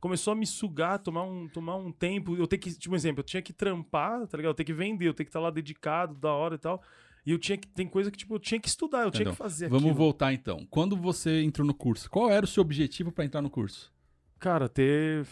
[0.00, 2.36] Começou a me sugar, tomar um, tomar um tempo.
[2.36, 4.52] Eu tenho que, tipo, um exemplo, eu tinha que trampar, tá ligado?
[4.52, 6.80] Eu tenho que vender, eu tenho que estar lá dedicado, da hora e tal.
[7.26, 7.66] E eu tinha que.
[7.66, 9.98] Tem coisa que, tipo, eu tinha que estudar, eu tinha que fazer Vamos aquilo.
[9.98, 10.66] voltar então.
[10.70, 13.92] Quando você entrou no curso, qual era o seu objetivo pra entrar no curso?
[14.38, 15.26] Cara, ter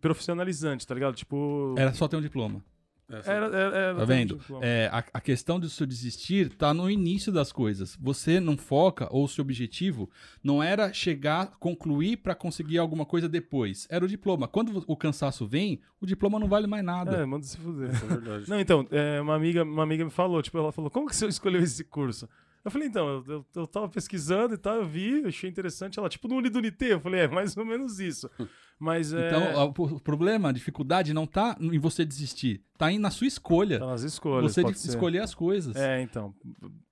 [0.00, 1.14] profissionalizante, tá ligado?
[1.14, 1.74] Tipo.
[1.76, 2.64] Era só ter um diploma.
[3.10, 4.38] Essa- Era, era, era Tá vendo?
[4.60, 7.96] É, a, a questão do seu desistir tá no início das coisas.
[8.00, 10.10] Você não foca, ou o seu objetivo
[10.44, 13.86] não era chegar, concluir pra conseguir alguma coisa depois.
[13.90, 14.46] Era o diploma.
[14.46, 17.16] Quando o cansaço vem, o diploma não vale mais nada.
[17.16, 17.88] É, manda se fuder.
[17.88, 18.50] É verdade.
[18.50, 21.26] Não, então, é, uma, amiga, uma amiga me falou, tipo, ela falou, como que você
[21.26, 22.28] escolheu esse curso?
[22.64, 25.98] Eu falei, então, eu, eu, eu tava pesquisando e tal, eu vi, achei interessante.
[25.98, 28.28] Ela, tipo, no Unidunité, eu falei, é mais ou menos isso.
[28.78, 29.26] Mas é.
[29.26, 33.26] Então, a- o problema, a dificuldade não tá em você desistir, tá em na sua
[33.26, 33.78] escolha.
[33.80, 34.52] tá nas escolhas.
[34.52, 34.88] você pode de- ser.
[34.90, 35.74] escolher as coisas.
[35.76, 36.32] É, então,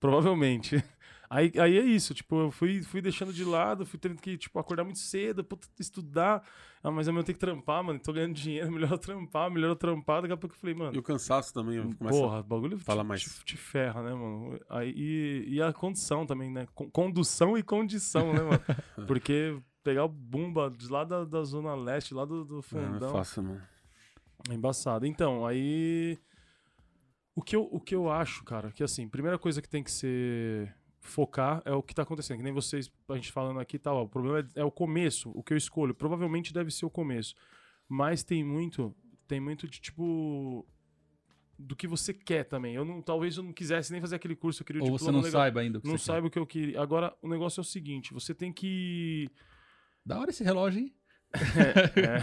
[0.00, 0.82] provavelmente.
[1.28, 4.60] Aí, aí é isso, tipo, eu fui, fui deixando de lado, fui tendo que, tipo,
[4.60, 6.40] acordar muito cedo, puta, estudar.
[6.80, 9.70] Ah, mas amanhã eu tenho que trampar, mano, tô ganhando dinheiro, melhor eu trampar, melhor
[9.70, 10.22] eu trampar.
[10.22, 13.02] Daqui a pouco eu falei, mano, E o cansaço também começa Porra, o bagulho fala
[13.02, 13.22] te, mais.
[13.24, 14.56] Te, te ferra, né, mano?
[14.70, 16.68] Aí, e, e a condição também, né?
[16.72, 18.60] Con- Condução e condição, né, mano?
[19.08, 22.80] Porque pegar o Bumba de lá da, da Zona Leste, lá do, do É, não
[22.82, 23.62] é fundão, fácil, mano.
[24.50, 25.06] é embaçado.
[25.06, 26.18] Então, aí.
[27.34, 29.90] O que, eu, o que eu acho, cara, que assim, primeira coisa que tem que
[29.90, 30.74] ser.
[31.00, 32.38] Focar é o que tá acontecendo.
[32.38, 33.98] Que nem vocês, a gente falando aqui e tal.
[33.98, 35.94] ó, o problema é, é o começo, o que eu escolho.
[35.94, 37.34] Provavelmente deve ser o começo.
[37.88, 38.92] Mas tem muito.
[39.28, 40.66] Tem muito de tipo.
[41.58, 42.74] Do que você quer também.
[42.74, 45.04] Eu não, talvez eu não quisesse nem fazer aquele curso, eu queria o Ou você
[45.04, 45.40] diploma não legal.
[45.40, 46.12] saiba ainda o que Não você quer.
[46.12, 46.82] saiba o que eu queria.
[46.82, 49.30] Agora, o negócio é o seguinte: você tem que.
[50.06, 50.92] Da hora esse relógio, hein?
[51.96, 52.20] É,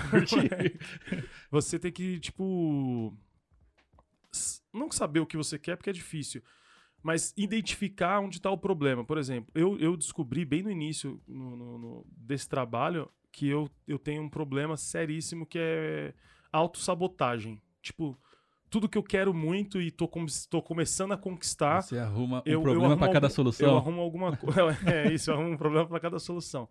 [1.52, 3.13] você tem que, tipo.
[4.74, 6.41] Não saber o que você quer, porque é difícil.
[7.04, 9.04] Mas identificar onde está o problema.
[9.04, 13.69] Por exemplo, eu, eu descobri bem no início no- no- no- desse trabalho que eu,
[13.88, 16.13] eu tenho um problema seríssimo que é
[16.52, 17.62] autossabotagem.
[17.82, 18.17] Tipo,
[18.69, 21.82] tudo que eu quero muito e tô, com- tô começando a conquistar.
[21.82, 23.67] Você arruma um eu- problema pra cada solução.
[23.67, 24.62] Eu arrumo alguma coisa.
[24.88, 26.69] É isso, eu arrumo um problema para cada solução.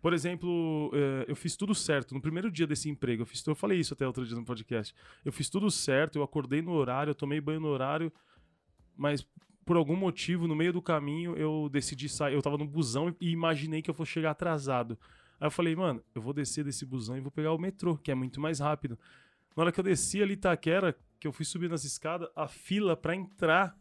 [0.00, 2.14] Por exemplo, eh, eu fiz tudo certo.
[2.14, 4.94] No primeiro dia desse emprego, eu fiz eu falei isso até outro dia no podcast.
[5.24, 8.12] Eu fiz tudo certo, eu acordei no horário, eu tomei banho no horário,
[8.96, 9.26] mas
[9.64, 12.34] por algum motivo, no meio do caminho, eu decidi sair.
[12.34, 14.98] Eu tava no busão e imaginei que eu fosse chegar atrasado.
[15.38, 18.10] Aí eu falei, mano, eu vou descer desse busão e vou pegar o metrô, que
[18.10, 18.98] é muito mais rápido.
[19.56, 22.96] Na hora que eu desci ali Itaquera, que eu fui subir nas escadas, a fila
[22.96, 23.76] pra entrar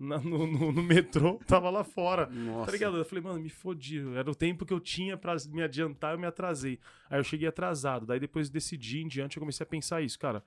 [0.00, 2.26] na- no, no- no metrô tava lá fora.
[2.26, 2.66] Nossa.
[2.66, 2.96] Tá ligado?
[2.96, 4.00] Eu falei, mano, me fodi.
[4.16, 6.80] Era o tempo que eu tinha pra me adiantar, eu me atrasei.
[7.08, 8.06] Aí eu cheguei atrasado.
[8.06, 10.42] Daí depois decidi em diante, eu comecei a pensar isso, cara.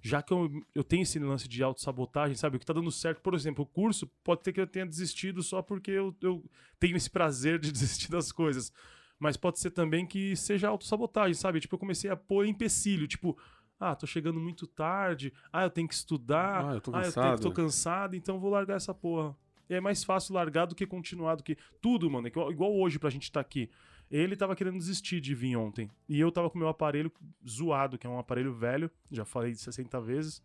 [0.00, 2.56] Já que eu, eu tenho esse lance de autossabotagem, sabe?
[2.56, 5.42] O que tá dando certo, por exemplo, o curso, pode ter que eu tenha desistido
[5.42, 6.44] só porque eu, eu
[6.78, 8.72] tenho esse prazer de desistir das coisas.
[9.18, 11.58] Mas pode ser também que seja autossabotagem, sabe?
[11.58, 13.36] Tipo, eu comecei a pôr empecilho, tipo,
[13.80, 17.02] ah, tô chegando muito tarde, ah, eu tenho que estudar, Ah, eu tô ah, eu
[17.02, 17.42] tenho, cansado.
[17.42, 19.36] tô cansado, então vou largar essa porra.
[19.70, 22.26] E é mais fácil largar do que continuar, do que tudo, mano.
[22.26, 23.68] É igual, hoje pra gente estar aqui.
[24.10, 25.90] Ele tava querendo desistir de vir ontem.
[26.08, 27.12] E eu tava com meu aparelho
[27.46, 30.42] zoado, que é um aparelho velho, já falei 60 vezes.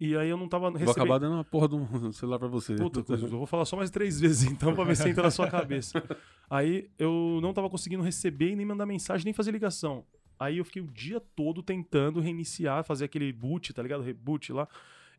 [0.00, 1.04] E aí eu não tava Vou recebendo.
[1.04, 2.74] acabar dando uma porra um celular pra você.
[2.74, 5.48] Puta, eu vou falar só mais três vezes então pra ver se entra na sua
[5.48, 6.02] cabeça.
[6.50, 10.04] Aí eu não tava conseguindo receber nem mandar mensagem, nem fazer ligação.
[10.38, 14.02] Aí eu fiquei o dia todo tentando reiniciar, fazer aquele boot, tá ligado?
[14.02, 14.68] Reboot lá.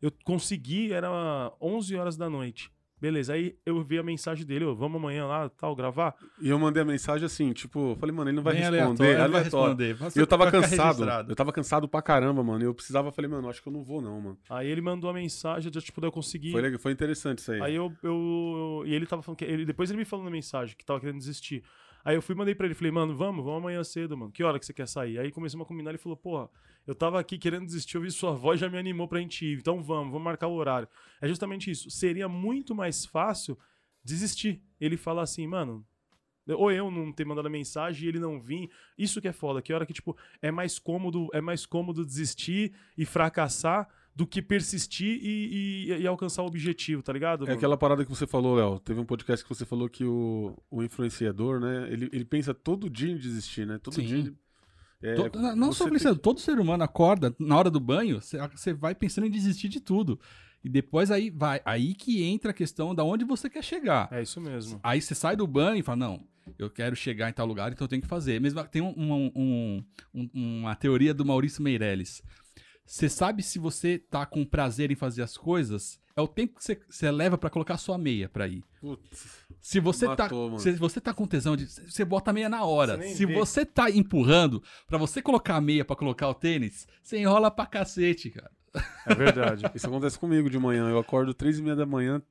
[0.00, 1.10] Eu consegui, era
[1.60, 2.70] 11 horas da noite.
[3.00, 6.16] Beleza, aí eu vi a mensagem dele, ô, vamos amanhã lá, tal, gravar?
[6.40, 8.82] E eu mandei a mensagem assim, tipo, falei, mano, ele não vai Bem responder.
[8.82, 9.66] aleatório, ele vai aleatório.
[9.76, 9.90] responder.
[9.90, 11.04] E Você eu tava vai cansado.
[11.30, 12.64] Eu tava cansado pra caramba, mano.
[12.64, 14.38] E eu precisava, falei, mano, acho que eu não vou, não, mano.
[14.50, 16.50] Aí ele mandou a mensagem, eu, tipo, eu consegui.
[16.50, 17.62] Foi, legal, foi interessante isso aí.
[17.62, 18.82] Aí eu, eu.
[18.84, 19.44] E ele tava falando que.
[19.44, 21.62] Ele, depois ele me falou na mensagem que tava querendo desistir.
[22.08, 24.32] Aí eu fui mandei pra ele, falei, mano, vamos, vamos amanhã cedo, mano.
[24.32, 25.18] Que hora que você quer sair?
[25.18, 26.48] Aí começamos a combinar, ele falou, porra,
[26.86, 29.58] eu tava aqui querendo desistir, eu vi sua voz, já me animou pra gente ir.
[29.58, 30.88] Então vamos, vamos marcar o horário.
[31.20, 31.90] É justamente isso.
[31.90, 33.58] Seria muito mais fácil
[34.02, 34.62] desistir.
[34.80, 35.86] Ele fala assim, mano,
[36.46, 38.70] ou eu não ter mandado a mensagem e ele não vir.
[38.96, 42.72] Isso que é foda, que hora que, tipo, é mais cômodo, é mais cômodo desistir
[42.96, 43.86] e fracassar
[44.18, 47.44] do que persistir e, e- e alcançar o objetivo, tá ligado?
[47.44, 47.56] É mano?
[47.56, 48.80] aquela parada que você falou, Léo.
[48.80, 51.86] Teve um podcast que você falou que o, o influenciador, né?
[51.88, 53.78] Ele, ele pensa todo dia em desistir, né?
[53.78, 54.02] Todo Sim.
[54.06, 54.18] dia.
[54.18, 54.36] ele-
[55.00, 58.72] é, To- não- só tem- pensando, todo ser humano acorda na hora do banho, você
[58.74, 60.18] vai pensando em desistir de tudo.
[60.64, 64.08] E depois aí vai, aí que entra a questão da onde você quer chegar.
[64.10, 64.80] É isso mesmo.
[64.82, 66.24] Aí você sai do banho e fala, não,
[66.58, 68.40] eu quero chegar em tal lugar, então eu tenho que fazer.
[68.40, 72.20] Mesmo tem um- um- um- uma teoria do Maurício Meirelles.
[72.88, 76.64] Você sabe se você tá com prazer em fazer as coisas, é o tempo que
[76.64, 78.64] você, você leva pra colocar a sua meia pra ir.
[78.80, 80.58] Putz, Se você, Matou, tá, mano.
[80.58, 81.66] se você tá com tesão de.
[81.66, 83.00] Você bota a meia na hora.
[83.02, 83.34] Se vê.
[83.34, 87.66] você tá empurrando pra você colocar a meia pra colocar o tênis, você enrola pra
[87.66, 88.50] cacete, cara.
[89.06, 89.64] É verdade.
[89.74, 90.88] isso acontece comigo de manhã.
[90.88, 92.22] Eu acordo três e meia da manhã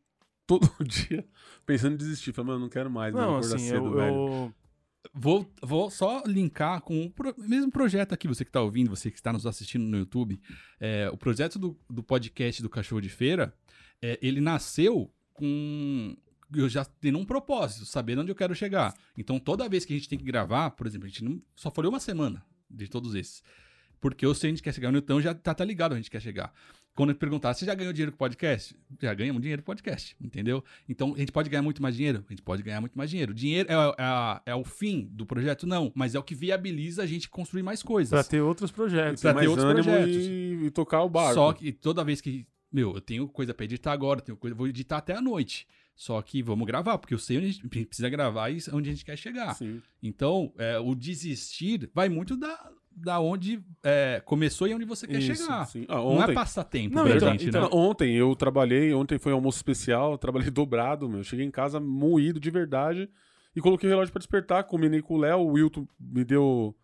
[0.47, 1.23] todo dia
[1.65, 2.33] pensando em desistir.
[2.33, 4.15] Falei, mano, não quero mais, não, acordar assim, cedo, eu, velho.
[4.15, 4.53] eu-
[5.19, 9.09] Vou, vou só linkar com o pro- mesmo projeto aqui, você que tá ouvindo, você
[9.09, 10.39] que está nos assistindo no YouTube.
[10.79, 13.53] É, o projeto do, do podcast do Cachorro de Feira,
[14.01, 16.15] é, ele nasceu com.
[16.55, 18.93] Eu já tendo um propósito, sabendo onde eu quero chegar.
[19.17, 21.69] Então, toda vez que a gente tem que gravar, por exemplo, a gente não, só
[21.69, 23.43] falou uma semana de todos esses.
[23.99, 25.99] Porque eu sei onde a gente quer chegar, o Newton já tá, tá ligado onde
[25.99, 26.53] a gente quer chegar.
[26.97, 28.75] Quando eu perguntar, você já ganhou dinheiro com podcast?
[28.99, 30.63] Já ganhamos dinheiro com podcast, entendeu?
[30.89, 32.25] Então, a gente pode ganhar muito mais dinheiro?
[32.27, 33.35] A gente pode ganhar muito mais dinheiro.
[33.35, 35.67] Dinheiro é, é é o fim do projeto?
[35.67, 38.09] Não, mas é o que viabiliza a gente construir mais coisas.
[38.09, 39.21] pra ter outros projetos.
[39.21, 40.15] pra Ter outros projetos.
[40.15, 41.35] e, e tocar o barco.
[41.35, 42.47] Só que toda vez que.
[42.71, 45.67] Meu, eu tenho coisa pra editar agora, tenho coisa, vou editar até a noite.
[45.95, 48.93] Só que vamos gravar, porque eu sei onde a gente precisa gravar e onde a
[48.93, 49.53] gente quer chegar.
[49.55, 49.81] Sim.
[50.01, 55.19] Então, é, o desistir vai muito da, da onde é, começou e onde você quer
[55.19, 55.67] Isso, chegar.
[55.87, 57.69] Ah, Não ontem, é passatempo Não, pra então- gente, então- né?
[57.71, 61.23] Não, ontem eu trabalhei, ontem foi almoço especial, trabalhei dobrado, meu.
[61.23, 63.09] Cheguei em casa moído de verdade
[63.55, 66.75] e coloquei o relógio pra despertar, combinei com o Léo, o Wilton me deu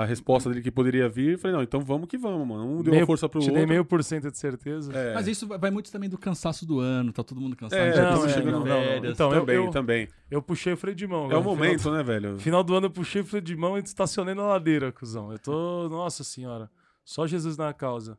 [0.00, 2.64] a resposta dele que poderia vir, falei, não, então vamos que vamos, mano.
[2.64, 3.56] Um deu Meio- uma força pro Te outro.
[3.56, 4.92] dei meio por cento de certeza.
[4.92, 7.78] É, Mas isso vai muito também do cansaço do ano, tá todo mundo cansado.
[7.80, 8.82] É, já não, estamos é, chegando não, não, não.
[8.82, 9.12] férias.
[9.14, 10.08] Então, eu- também, eu- também.
[10.30, 11.30] Eu puxei o freio de mão.
[11.32, 12.28] É o momento, né, velho?
[12.28, 15.32] Final, final do ano eu puxei o freio de mão e estacionei na ladeira, cuzão.
[15.32, 15.88] Eu tô.
[15.88, 16.70] Nossa senhora.
[17.04, 18.18] Só Jesus na causa.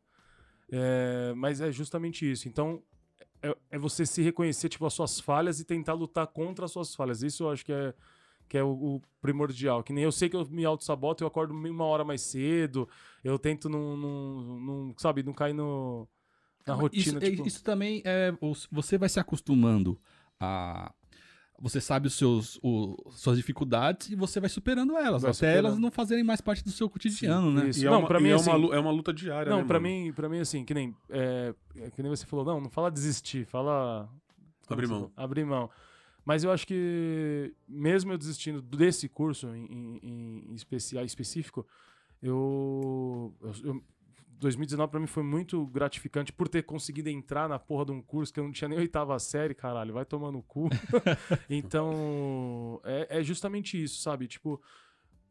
[0.72, 2.48] É, mas é justamente isso.
[2.48, 2.82] Então,
[3.42, 6.94] é, é você se reconhecer, tipo, as suas falhas e tentar lutar contra as suas
[6.94, 7.24] falhas.
[7.24, 7.94] Isso eu acho que é,
[8.50, 9.84] que é o, o primordial.
[9.84, 12.90] Que nem eu sei que eu me auto-saboto, eu acordo uma hora mais cedo,
[13.24, 16.08] eu tento não, não, não, sabe, não cair no,
[16.66, 17.02] na Mas rotina.
[17.02, 18.34] Isso, é- tipo, isso também é.
[18.72, 19.98] Você vai se acostumando
[20.40, 20.92] a.
[21.62, 25.58] Você sabe os seus, o- suas dificuldades e você vai superando elas, Vai até superando.
[25.58, 27.68] elas não fazerem mais parte do seu cotidiano, né?
[27.68, 27.84] isso.
[27.84, 29.60] E é, Não, uma, pra e mim, é, assim- uma, é uma luta diária, Não,
[29.60, 29.94] né, pra mano?
[29.94, 32.90] mim, pra mim, assim, que nem, é, é que nem você falou, não, não fala
[32.90, 34.10] desistir, fala...
[34.70, 35.12] Abrir mão.
[35.18, 35.70] Abrir mão.
[36.30, 39.66] Mas eu acho que, mesmo eu desistindo desse curso em,
[40.04, 41.66] em, em especial, específico,
[42.22, 43.84] eu, eu, eu-
[44.40, 48.32] 2019 pra mim foi muito gratificante por ter conseguido entrar na porra de um curso
[48.32, 50.70] que eu não tinha nem oitava série, caralho, vai tomar no cu.
[51.50, 54.28] então, é, é justamente isso, sabe?
[54.28, 54.62] Tipo,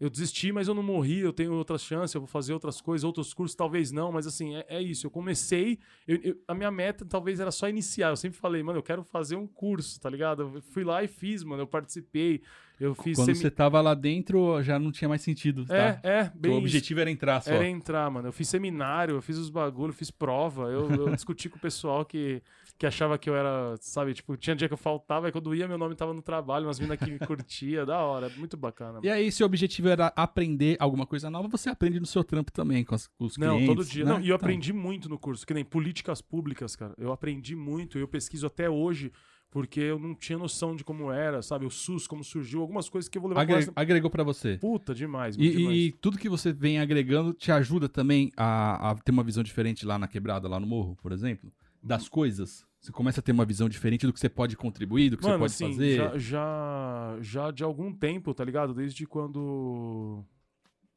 [0.00, 3.04] eu desisti, mas eu não morri, eu tenho outras chances, eu vou fazer outras coisas,
[3.04, 5.06] outros cursos talvez não, mas assim, é, é isso.
[5.06, 8.10] Eu comecei, eu- eu- a minha meta talvez era só iniciar.
[8.10, 10.42] Eu sempre falei, mano, eu quero fazer um curso, tá ligado?
[10.54, 12.42] Eu fui lá e fiz, mano, eu participei,
[12.80, 13.16] eu fiz.
[13.16, 15.64] Quando semi- você tava lá dentro, já não tinha mais sentido.
[15.68, 16.08] É, tá?
[16.08, 16.52] é, o bem.
[16.52, 16.60] isso.
[16.60, 17.50] objetivo era entrar só.
[17.50, 18.28] Era entrar, mano.
[18.28, 20.64] Eu fiz seminário, eu fiz os bagulho, fiz prova.
[20.70, 22.42] Eu, eu discuti com o pessoal que,
[22.78, 25.66] que achava que eu era, sabe, tipo, tinha dia que eu faltava, e quando ia,
[25.66, 29.00] meu nome tava no trabalho, umas minas que me curtia, da hora, muito bacana.
[29.02, 32.52] E aí, se o objetivo era aprender alguma coisa nova, você aprende no seu trampo
[32.52, 33.74] também, com, as- com os Não, clientes.
[33.76, 34.04] todo dia.
[34.04, 34.10] né?
[34.12, 36.94] Não, e eu Então, aprendi muito no curso, que nem políticas públicas, cara.
[36.96, 39.10] Eu aprendi muito, eu pesquiso até hoje,
[39.50, 41.64] porque eu não tinha noção de como era, sabe?
[41.64, 44.58] O SUS, como surgiu, algumas coisas que eu vou levar agre- resto- agregou pra você.
[44.58, 45.76] Puta, demais, E, demais.
[45.78, 49.86] e tudo que você vem agregando te ajuda também a, a ter uma visão diferente
[49.86, 51.50] lá na quebrada, lá no morro, por exemplo?
[51.82, 52.66] Das coisas.
[52.80, 55.38] Você começa a ter uma visão diferente do que você pode contribuir, do que Mano,
[55.48, 55.96] você pode assim, fazer.
[55.96, 58.72] Já, já, já de algum tempo, tá ligado?
[58.74, 60.22] Desde quando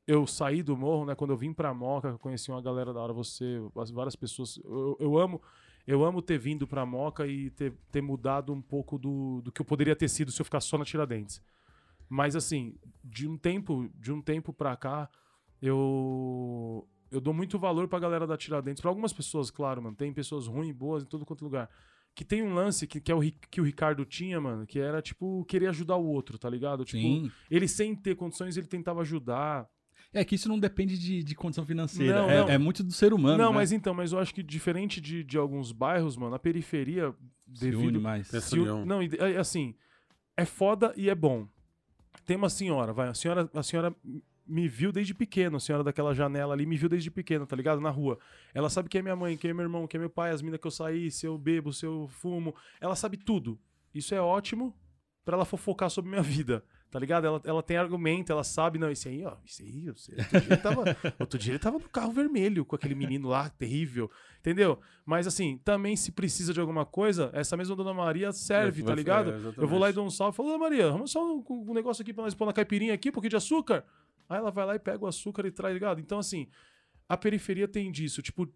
[0.08, 1.16] eu saí do morro, né?
[1.16, 4.60] Quando eu vim pra Moca, conheci uma galera da hora, você, as- várias pessoas.
[4.64, 5.42] Eu, eu amo.
[5.88, 9.62] Eu amo ter vindo pra Moca e ter, ter mudado um pouco do, do que
[9.62, 11.42] eu poderia ter sido se eu ficasse só na Tiradentes.
[12.10, 15.10] Mas assim, de um tempo, de um tempo pra cá,
[15.62, 18.80] eu eu dou muito valor pra galera da Tiradentes.
[18.82, 21.70] Pra algumas pessoas, claro, mano, tem pessoas ruins, boas em todo quanto lugar.
[22.16, 25.02] que tem um lance que, que é o que o Ricardo tinha, mano, que era,
[25.02, 26.84] tipo, querer ajudar o outro, tá ligado?
[26.86, 27.32] Tipo, Sim.
[27.50, 29.68] ele sem ter condições, ele tentava ajudar.
[30.14, 32.22] É que isso não depende de, de condição financeira.
[32.22, 32.50] Não, é, não.
[32.50, 33.38] é muito do ser humano.
[33.38, 33.56] não, né?
[33.56, 37.14] mas então, mas eu acho que diferente de, de alguns bairros, mano, a periferia,
[37.54, 38.28] Se une mais.
[38.28, 39.74] Se não, é, assim,
[40.36, 41.48] é foda e é bom.
[42.26, 43.96] Tem uma senhora, vai, a senhora, a senhora
[44.46, 47.80] me viu desde pequeno, a senhora daquela janela ali me viu desde pequeno, tá ligado?
[47.80, 48.20] Na rua.
[48.54, 50.42] Ela sabe quem é minha mãe, quem é meu irmão, quem é meu pai, as
[50.42, 52.54] minas que eu saí, se eu bebo, se eu fumo.
[52.82, 53.58] Ela sabe tudo.
[53.94, 54.76] Isso é ótimo
[55.24, 57.26] pra ela fofocar sobre minha vida, tá ligado?
[57.26, 60.48] Ela, ela tem argumento, ela sabe, não, esse aí, ó, esse aí, eu outro dia,
[60.54, 60.84] ele tava,
[61.18, 64.78] outro dia ele tava no carro vermelho com aquele menino lá, terrível, entendeu?
[65.06, 68.96] Mas assim, também se precisa de alguma coisa, essa mesma Dona Maria serve, Vai- tá
[68.96, 69.32] ligado?
[69.32, 69.64] é.
[69.64, 72.02] Eu vou lá e dou um salve, falo, Dona Maria, vamos só um, um negócio
[72.02, 73.86] aqui pra nós pôr na caipirinha aqui, um pouquinho de açúcar.
[74.28, 76.02] Aí ela vai lá e pega o açúcar e traz, ligado?
[76.02, 76.48] Então assim,
[77.08, 78.48] a periferia tem disso, tipo,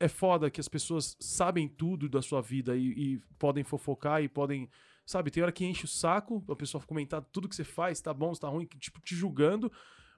[0.00, 4.28] é foda que as pessoas sabem tudo da sua vida e, e podem fofocar e
[4.28, 4.68] podem.
[5.06, 8.12] Sabe, tem hora que enche o saco, a pessoa comentar tudo que você faz, tá
[8.12, 9.70] bom, tá ruim, tipo, te julgando.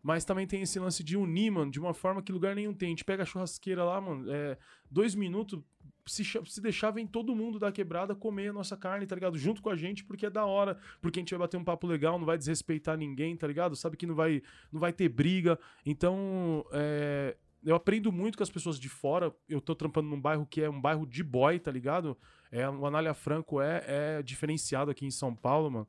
[0.03, 2.87] Mas também tem esse lance de unir, mano, de uma forma que lugar nenhum tem.
[2.87, 4.57] A gente pega a churrasqueira lá, mano, é,
[4.88, 5.61] dois minutos,
[6.07, 9.37] se, se deixar, vem todo mundo da quebrada comer a nossa carne, tá ligado?
[9.37, 11.88] Junto com a gente, porque é da hora, porque a gente vai bater um papo
[11.88, 13.75] legal, não vai desrespeitar ninguém, tá ligado?
[13.75, 15.59] Sabe que não vai, não vai ter briga.
[15.85, 19.35] Então, é, eu aprendo muito com as pessoas de fora.
[19.49, 22.16] Eu tô trampando num bairro que é um bairro de boy, tá ligado?
[22.51, 25.89] É, o Anália Franco é, é diferenciado aqui em São Paulo, mano.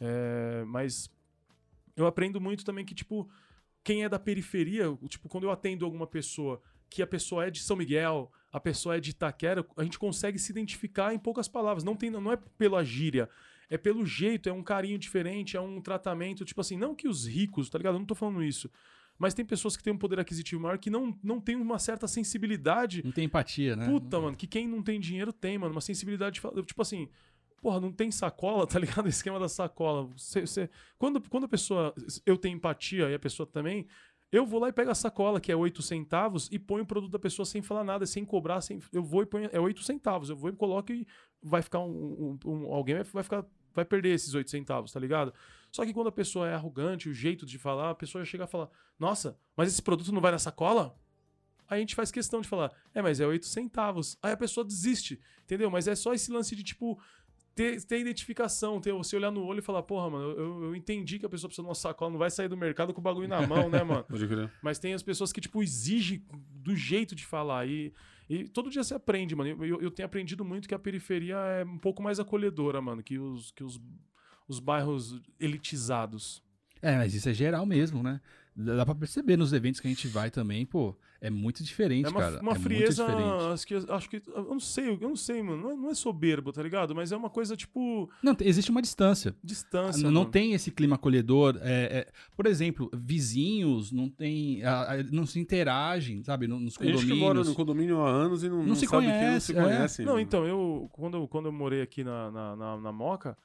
[0.00, 1.10] É, mas
[1.96, 3.28] eu aprendo muito também que, tipo,
[3.82, 7.60] quem é da periferia, tipo, quando eu atendo alguma pessoa que a pessoa é de
[7.60, 11.84] São Miguel, a pessoa é de Itaquera, a gente consegue se identificar em poucas palavras.
[11.84, 13.28] Não, tem, não é pela gíria,
[13.68, 17.26] é pelo jeito, é um carinho diferente, é um tratamento, tipo assim, não que os
[17.26, 17.94] ricos, tá ligado?
[17.94, 18.70] Eu não tô falando isso.
[19.18, 22.06] Mas tem pessoas que têm um poder aquisitivo maior que não, não tem uma certa
[22.06, 23.86] sensibilidade Não tem empatia, né?
[23.86, 25.72] Puta, mano, que quem não tem dinheiro tem, mano.
[25.72, 26.40] Uma sensibilidade.
[26.66, 27.08] Tipo assim,
[27.62, 29.06] porra, não tem sacola, tá ligado?
[29.06, 30.06] O esquema da sacola.
[30.16, 31.94] Você, você- quando, quando a pessoa.
[32.26, 33.86] Eu tenho empatia e a pessoa também.
[34.32, 37.12] Eu vou lá e pego a sacola, que é 8 centavos, e ponho o produto
[37.12, 38.80] da pessoa sem falar nada, sem cobrar, sem.
[38.92, 39.48] Eu vou e ponho.
[39.52, 40.28] É 8 centavos.
[40.28, 41.06] Eu vou e coloco e
[41.40, 42.38] vai ficar um.
[42.44, 43.46] um- um- alguém vai, vai ficar.
[43.72, 45.32] Vai perder esses 8 centavos, tá ligado?
[45.76, 48.44] Só que quando a pessoa é arrogante, o jeito de falar, a pessoa já chega
[48.44, 50.98] a falar: Nossa, mas esse produto não vai na sacola?
[51.68, 54.16] Aí a gente faz questão de falar, é, mas é 8 centavos.
[54.22, 55.70] Aí a pessoa desiste, entendeu?
[55.70, 56.98] Mas é só esse lance de, tipo,
[57.54, 61.18] ter, ter identificação, ter você olhar no olho e falar, porra, mano, eu, eu entendi
[61.18, 63.28] que a pessoa precisa de uma sacola, não vai sair do mercado com o bagulho
[63.28, 64.04] na mão, né, mano?
[64.08, 64.50] Pode crer.
[64.62, 67.68] Mas tem as pessoas que, tipo, exigem do jeito de falar.
[67.68, 67.92] E,
[68.30, 69.50] e todo dia você aprende, mano.
[69.50, 73.02] Eu, eu, eu tenho aprendido muito que a periferia é um pouco mais acolhedora, mano,
[73.02, 73.78] que os, que os,
[74.48, 76.42] os bairros elitizados.
[76.82, 78.20] É, mas isso é geral mesmo, né?
[78.58, 82.08] Dá pra perceber nos eventos que a gente vai também, pô, é muito diferente, É
[82.08, 82.40] uma, cara.
[82.40, 83.52] uma é frieza, muito diferente.
[83.52, 84.22] acho que, acho que.
[84.34, 85.60] Eu não sei, eu não sei, mano.
[85.62, 86.94] Não é, não é soberbo, tá ligado?
[86.94, 89.34] Mas é uma coisa, tipo, Não, existe uma distância.
[89.44, 90.02] distância.
[90.02, 91.58] não não tem esse clima acolhedor.
[91.60, 96.46] é, é, por exemplo, vizinhos não tem, a- a- não se interagem, sabe?
[96.46, 97.48] no- Nos Tem gente que mora condomínios.
[97.48, 99.62] no condomínio há anos e não, Não não se sabe quem não conhece, se é.
[99.62, 100.02] conhece.
[100.02, 100.20] Não, mano.
[100.20, 100.88] então, eu.
[100.92, 103.36] Quando, eu- quando eu morei aqui na, na, na, na Moca,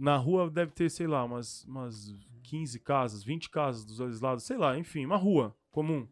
[0.00, 4.44] na rua deve ter, sei lá, umas, umas 15 casas, 20 casas dos dois lados,
[4.44, 6.08] sei lá, enfim, uma rua comum.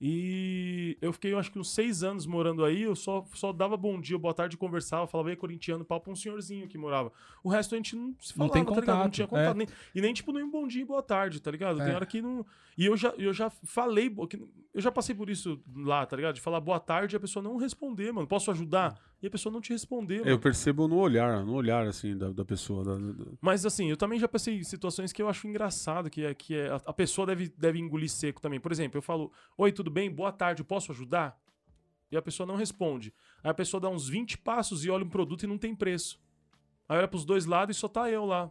[0.00, 3.76] E eu fiquei, eu acho que uns seis anos morando aí, eu só, só dava
[3.76, 7.10] bom dia, boa tarde, conversava, falava, ei, corintiano, pau pra um senhorzinho que morava.
[7.42, 8.86] O resto a gente não se Não falava, tem tá ligado?
[8.86, 9.28] Não contato, tinha é.
[9.28, 9.56] contato.
[9.56, 11.78] Nem, e nem, tipo, nem bom dia e boa tarde, tá ligado?
[11.78, 11.94] Tem É.
[11.94, 12.44] hora que não...
[12.76, 14.12] E eu já, eu já falei,
[14.72, 16.34] eu já passei por isso lá, tá ligado?
[16.34, 18.26] De falar boa tarde e a pessoa não responder, mano.
[18.26, 19.00] Posso ajudar?
[19.22, 20.30] E a pessoa não te responder, mano.
[20.30, 22.84] Eu percebo no olhar, no olhar, assim, da, da pessoa.
[22.84, 26.24] da- da- Mas assim, eu também já passei em situações que eu acho engraçado, que
[26.24, 28.58] é que é, a, pessoa deve, deve engolir seco também.
[28.58, 30.10] Por exemplo, eu falo, oi, tudo bem?
[30.10, 31.40] Boa tarde, posso ajudar?
[32.10, 33.14] E a pessoa não responde.
[33.42, 36.20] Aí a pessoa dá uns 20 passos e olha um produto e não tem preço.
[36.88, 38.50] Aí olha pros dois lados e só tá eu lá.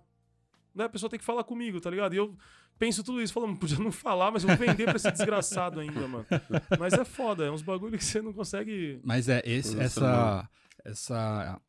[0.76, 2.14] Daí a pessoa tem que falar comigo, tá ligado?
[2.14, 2.36] E eu
[2.78, 6.08] penso tudo isso, falando, podia não falar, mas eu vou vender pra esse desgraçado ainda,
[6.08, 6.26] mano.
[6.80, 9.00] Mas é foda, é uns bagulho que você não consegue.
[9.04, 10.50] Mas é esse, essa,
[10.84, 11.62] essa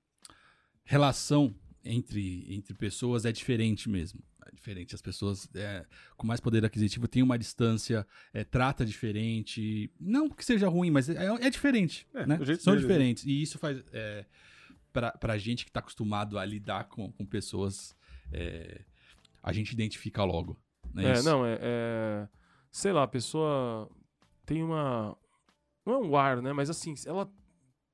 [0.84, 4.20] relação entre, entre pessoas é diferente mesmo.
[4.46, 4.94] É diferente.
[4.94, 5.84] As pessoas é,
[6.16, 9.90] com mais poder aquisitivo têm uma distância, é, trata diferente.
[9.98, 12.06] Não que seja ruim, mas é, é diferente.
[12.14, 12.36] É, né?
[12.36, 12.76] São deles, né?
[12.76, 13.24] diferentes.
[13.24, 13.82] E isso faz.
[13.92, 14.24] É,
[14.92, 17.94] pra, pra gente que tá acostumado a lidar com, com pessoas,
[18.32, 18.82] é,
[19.42, 20.58] a gente identifica logo.
[20.94, 21.24] Não é, É, isso?
[21.24, 22.28] não, é, é-
[22.70, 23.88] Sei lá, a pessoa
[24.46, 25.16] tem uma.
[25.86, 26.52] Não é um ar, né?
[26.52, 27.30] Mas assim, ela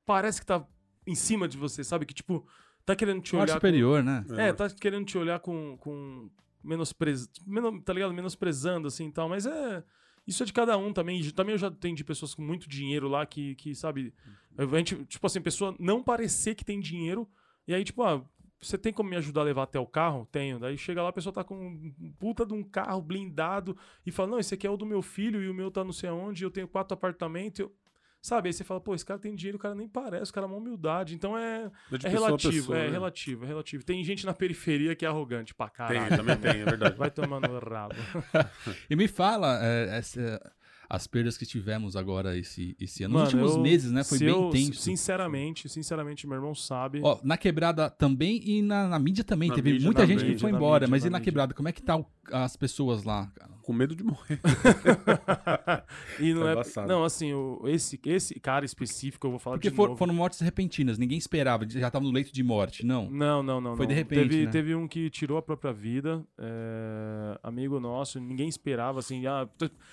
[0.07, 0.65] parece que tá
[1.07, 2.07] em cima de você, sabe?
[2.07, 2.47] Que tipo,
[2.85, 3.55] tá querendo te Um ar olhar.
[3.55, 4.25] superior, né?
[4.27, 4.35] Com...
[4.35, 5.77] É, tá querendo te olhar com.
[5.79, 6.31] com
[6.63, 7.29] menospres...
[7.47, 8.13] menos, tá ligado?
[8.15, 9.29] Menosprezando, assim e tal.
[9.29, 9.85] Mas é.
[10.27, 11.23] Isso é de cada um também.
[11.33, 14.15] Também eu já atendi pessoas com muito dinheiro lá que, que sabe.
[14.57, 17.29] A gente, tipo assim, a pessoa não parecer que tem dinheiro.
[17.67, 18.23] E aí, tipo, ah,
[18.61, 20.29] você tem como me ajudar a levar até o carro?
[20.31, 20.59] Tenho.
[20.59, 24.33] Daí chega lá, a pessoa tá com um puta de um carro blindado e fala:
[24.33, 26.45] Não, esse aqui é o do meu filho e o meu tá não sei aonde,
[26.45, 27.61] eu tenho quatro apartamentos.
[27.61, 27.75] Eu...
[28.23, 28.49] Sabe?
[28.49, 30.49] Aí você fala, pô, esse cara tem dinheiro, o cara nem parece, o cara é
[30.51, 31.15] uma humildade.
[31.15, 31.71] Então é,
[32.05, 32.91] é relativo, pessoa, é né?
[32.91, 33.83] relativo, é relativo.
[33.83, 36.17] Tem gente na periferia que é arrogante pra Tem, caralho.
[36.19, 36.99] também tem, é verdade.
[36.99, 37.95] Vai tomando rabo.
[38.91, 40.53] E me fala, é, essa-
[40.91, 43.15] as perdas que tivemos agora esse, esse ano.
[43.15, 44.03] Mano, Nos últimos eu- meses, né?
[44.03, 44.75] Foi bem eu- intenso.
[44.83, 47.01] Sinceramente, sinceramente, meu irmão sabe.
[47.05, 49.49] Ó, na quebrada também e na, na mídia também.
[49.51, 50.81] Na Teve mídia muita gente que foi embora.
[50.87, 51.25] mídia, mas na e na mídia.
[51.31, 51.55] quebrada?
[51.55, 53.51] Como é que tá o- as pessoas lá, cara?
[53.63, 54.41] Com medo de morrer.
[56.19, 56.53] e não É é.
[56.55, 56.89] embaçado.
[56.89, 59.99] Não, assim, o- esse, esse cara específico, eu vou falar Porque de for- novo.
[59.99, 60.99] foram mortes repentinas.
[60.99, 61.65] Ninguém esperava.
[61.69, 62.85] Já tava no leito de morte.
[62.85, 63.09] Não.
[63.09, 63.77] Não, não, não.
[63.77, 63.91] Foi não.
[63.91, 64.51] de repente, Teve, né?
[64.51, 69.25] teve um que tirou a própria vida, é, amigo nosso, ninguém esperava, assim.
[69.27, 69.49] ah,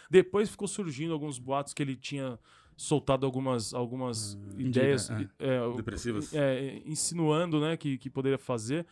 [0.09, 2.39] depois ficou surgindo alguns boatos que ele tinha
[2.75, 5.09] soltado algumas, algumas Hum, ideias
[5.39, 6.33] é, o- Depressivas.
[6.33, 8.85] é, insinuando né, que, que poderia fazer,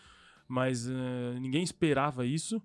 [0.47, 2.61] mas é, ninguém esperava isso.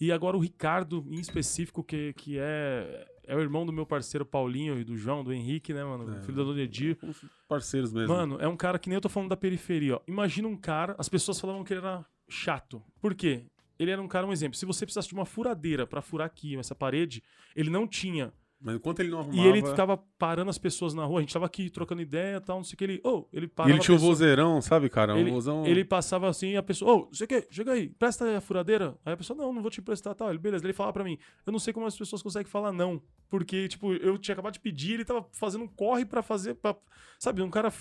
[0.00, 4.26] E agora o Ricardo, em específico, que, que é, é o irmão do meu parceiro
[4.26, 6.16] Paulinho e do João, do Henrique, né, mano?
[6.16, 6.20] É.
[6.20, 6.98] Filho da Dona Edir.
[7.48, 8.12] Parceiros mesmo.
[8.14, 10.00] Mano, é um cara que nem eu tô falando da periferia, ó.
[10.06, 12.82] Imagina um cara, as pessoas falavam que ele era chato.
[13.00, 13.46] Por quê?
[13.78, 14.58] Ele era um cara, um exemplo.
[14.58, 17.22] Se você precisasse de uma furadeira pra furar aqui, essa parede,
[17.54, 18.32] ele não tinha.
[18.58, 19.38] Mas enquanto ele não arrumava...
[19.38, 21.18] E ele ficava parando as pessoas na rua.
[21.18, 22.84] A gente tava aqui trocando ideia e tal, não sei o que.
[22.84, 23.74] Ele, ô, ele E parava.
[23.74, 25.14] ele tinha o pessoa- vozeirão, sabe, cara?
[25.14, 25.66] Um ele, vozão...
[25.66, 27.46] ele passava assim e a pessoa, ô, você quer?
[27.50, 28.96] Chega aí, presta aí a furadeira.
[29.04, 30.30] Aí a pessoa, não, não vou te emprestar tal.
[30.30, 30.64] Ele, beleza.
[30.64, 33.00] Ele falava pra mim, eu não sei como as pessoas conseguem falar não.
[33.28, 36.54] Porque, tipo, eu tinha acabado de pedir, ele tava fazendo um corre pra fazer.
[36.54, 36.74] Pra...
[37.18, 37.72] Sabe, um cara.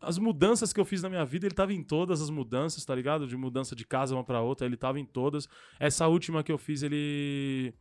[0.00, 2.94] As mudanças que eu fiz na minha vida, ele tava em todas as mudanças, tá
[2.94, 3.26] ligado?
[3.26, 5.48] De mudança de casa uma pra outra, ele tava em todas.
[5.80, 7.74] Essa última que eu fiz, ele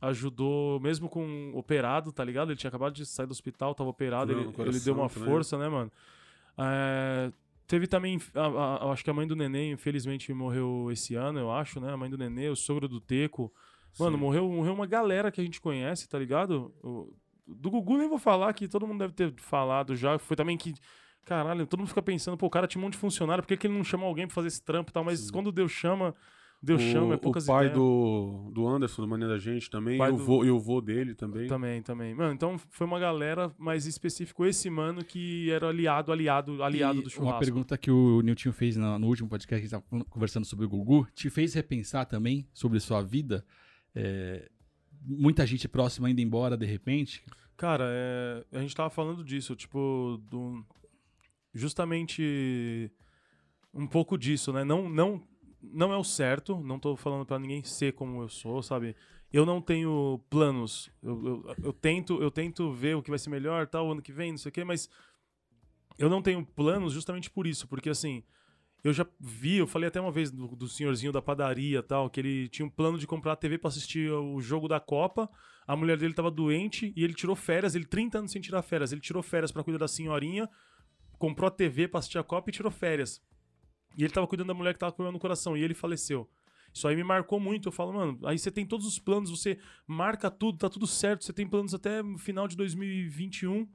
[0.00, 2.50] ajudou, mesmo com operado, tá ligado?
[2.50, 5.08] Ele tinha acabado de sair do hospital, tava operado, Furando ele, coração ele deu uma
[5.08, 5.28] também.
[5.28, 5.90] força, né, mano?
[6.56, 7.32] É,
[7.66, 8.46] teve também, a-
[8.86, 11.92] a- acho que a mãe do neném, infelizmente, morreu esse ano, eu acho, né?
[11.92, 13.52] A mãe do neném, o sogro do Teco.
[13.98, 14.22] Mano, Sim.
[14.22, 16.72] morreu, morreu uma galera que a gente conhece, tá ligado?
[16.82, 17.12] O-
[17.46, 20.18] do Gugu nem vou falar, que todo mundo deve ter falado já.
[20.18, 20.74] Foi também que.
[21.24, 23.56] Caralho, todo mundo fica pensando, pô, o cara tinha um monte de funcionário, por que,
[23.56, 25.04] que ele não chama alguém pra fazer esse trampo e tal?
[25.04, 25.32] Mas Sim.
[25.32, 26.14] quando Deus chama,
[26.60, 27.78] Deus chama, é o poucas pai ideias.
[27.78, 30.80] do, do Anderson, do Mania da Gente também, e o, do- vô, e o vô
[30.80, 31.46] dele também.
[31.46, 32.14] Também, também.
[32.14, 37.02] Mano, então foi uma galera, mais específico esse mano que era aliado, aliado, aliado E
[37.02, 37.32] do churrasco.
[37.34, 40.44] Uma pergunta que o Nilton fez na- no último podcast que a gente estava conversando
[40.44, 43.44] sobre o Gugu, te fez repensar também sobre sua vida?
[43.94, 44.50] É,
[45.00, 47.22] muita gente próxima indo embora de repente?
[47.56, 50.64] Cara, é, a gente tava falando disso, tipo, do,
[51.54, 52.90] justamente
[53.74, 54.64] um pouco disso, né?
[54.64, 55.22] Não, não,
[55.62, 58.94] não é o certo, não tô falando pra ninguém ser como eu sou, sabe?
[59.32, 60.90] Eu não tenho planos.
[61.02, 64.12] Eu, eu, eu tento, eu tento ver o que vai ser melhor, tal, ano que
[64.12, 64.88] vem, não sei o quê, mas
[65.98, 68.22] eu não tenho planos justamente por isso, porque assim,
[68.84, 72.20] eu já vi, eu falei até uma vez do, do senhorzinho da padaria tal, que
[72.20, 75.28] ele tinha um plano de comprar a TV pra assistir o jogo da Copa.
[75.66, 78.92] A mulher dele tava doente e ele tirou férias, ele 30 anos sem tirar férias,
[78.92, 80.48] ele tirou férias pra cuidar da senhorinha,
[81.18, 83.20] comprou a TV pra assistir a Copa e tirou férias.
[83.98, 86.30] E ele tava cuidando da mulher que tava com problema no coração e ele faleceu.
[86.72, 87.66] Isso aí me marcou muito.
[87.68, 91.24] Eu falo, mano, aí você tem todos os planos, você marca tudo, tá tudo certo,
[91.24, 93.68] você tem planos até final de 2021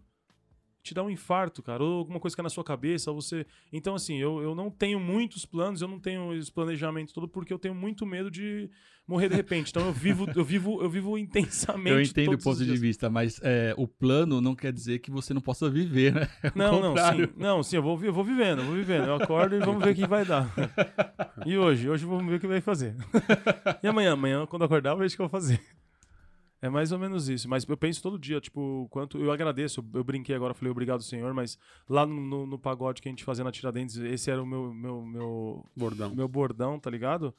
[0.84, 3.46] te dá um infarto, cara, ou alguma coisa que é na sua cabeça, você.
[3.72, 7.54] Então, assim, eu, eu não tenho muitos planos, eu não tenho esse planejamento todo, porque
[7.54, 8.70] eu tenho muito medo de
[9.08, 9.70] morrer de repente.
[9.70, 11.90] Então eu vivo, eu vivo, eu vivo intensamente.
[11.90, 15.34] Eu entendo o ponto de vista, mas é, o plano não quer dizer que você
[15.34, 16.30] não possa viver, né?
[16.44, 17.34] É Não, não, sim.
[17.38, 19.08] Não, sim, eu vou, eu vou vivendo, eu vou vivendo.
[19.08, 20.54] Eu acordo e vamos ver o que vai dar.
[21.46, 21.90] E hoje?
[21.90, 22.96] Hoje vamos ver o que vai fazer.
[23.82, 24.14] E amanhã?
[24.14, 25.60] Amanhã, quando acordar, eu vejo o que eu vou fazer.
[26.64, 27.49] É mais ou menos isso.
[27.49, 29.18] Mas eu penso todo dia, tipo, quanto.
[29.18, 29.84] Eu agradeço.
[29.93, 31.59] Eu, brinquei agora, falei obrigado, senhor, mas
[31.89, 34.74] lá no, no, no pagode que a gente fazia na Tiradentes, esse era o meu,
[34.74, 36.16] meu, meu, Bordão.
[36.16, 37.34] meu bordão, tá ligado?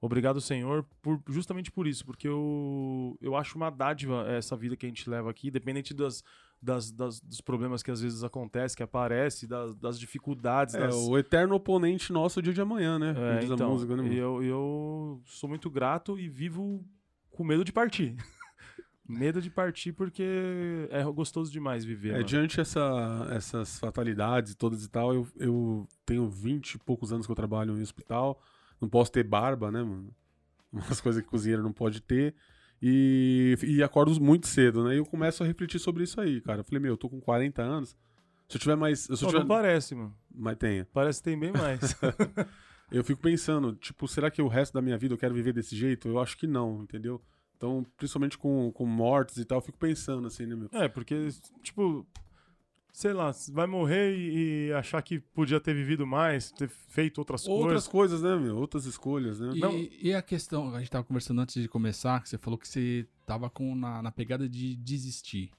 [0.00, 4.84] Obrigado, Senhor, por, justamente por isso, porque eu, eu acho uma dádiva essa vida que
[4.84, 6.24] a gente leva aqui, dependente das,
[6.60, 10.74] das, das- dos problemas que às vezes acontecem, que aparecem, das, das dificuldades.
[10.74, 13.14] É, das, o eterno oponente nosso o dia de amanhã, né?
[13.16, 16.84] É, então, música, né, e eu, eu sou muito grato e vivo
[17.30, 18.16] com medo de partir.
[19.12, 22.10] medo de partir porque é gostoso demais viver.
[22.10, 22.24] É, mano.
[22.24, 27.32] diante essa, essas fatalidades todas e tal, eu, eu tenho 20 e poucos anos que
[27.32, 28.42] eu trabalho em hospital,
[28.80, 30.14] não posso ter barba, né, mano?
[30.72, 32.34] Umas coisas que cozinheiro não pode ter.
[32.80, 34.94] E, e acordo muito cedo, né?
[34.94, 36.60] E eu começo a refletir sobre isso aí, cara.
[36.60, 37.96] Eu falei, meu, eu tô com 40 anos.
[38.48, 39.00] Se eu tiver mais.
[39.00, 39.38] Se eu Não, tiver...
[39.40, 40.16] não parece, mano.
[40.34, 40.86] Mas tenha.
[40.92, 41.80] Parece que tem bem mais.
[42.92, 45.74] Eu fico pensando, tipo, será que o resto da minha vida eu quero viver desse
[45.74, 46.08] jeito?
[46.08, 47.22] Eu acho que não, entendeu?
[47.62, 50.68] Então, principalmente com, com mortes e tal, eu fico pensando assim, né, meu?
[50.72, 51.28] É, porque,
[51.62, 52.04] tipo,
[52.92, 57.46] sei lá, vai morrer e, e achar que podia ter vivido mais, ter feito outras,
[57.46, 58.18] Outras coisas.
[58.18, 58.56] coisas, né, meu?
[58.56, 59.52] Outras escolhas, né?
[59.54, 59.72] E, Não.
[59.78, 63.06] e a questão, a gente tava conversando antes de começar, que você falou que você
[63.24, 65.52] tava com, na, na pegada de desistir.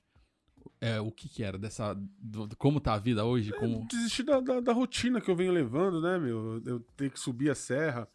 [0.82, 1.58] É, o que que era?
[1.58, 3.54] Dessa, do- do- como tá a vida hoje?
[3.54, 3.88] Como...
[3.88, 6.62] Desistir da, da, da rotina que eu venho levando, né, meu?
[6.66, 8.06] Eu tenho que subir a serra,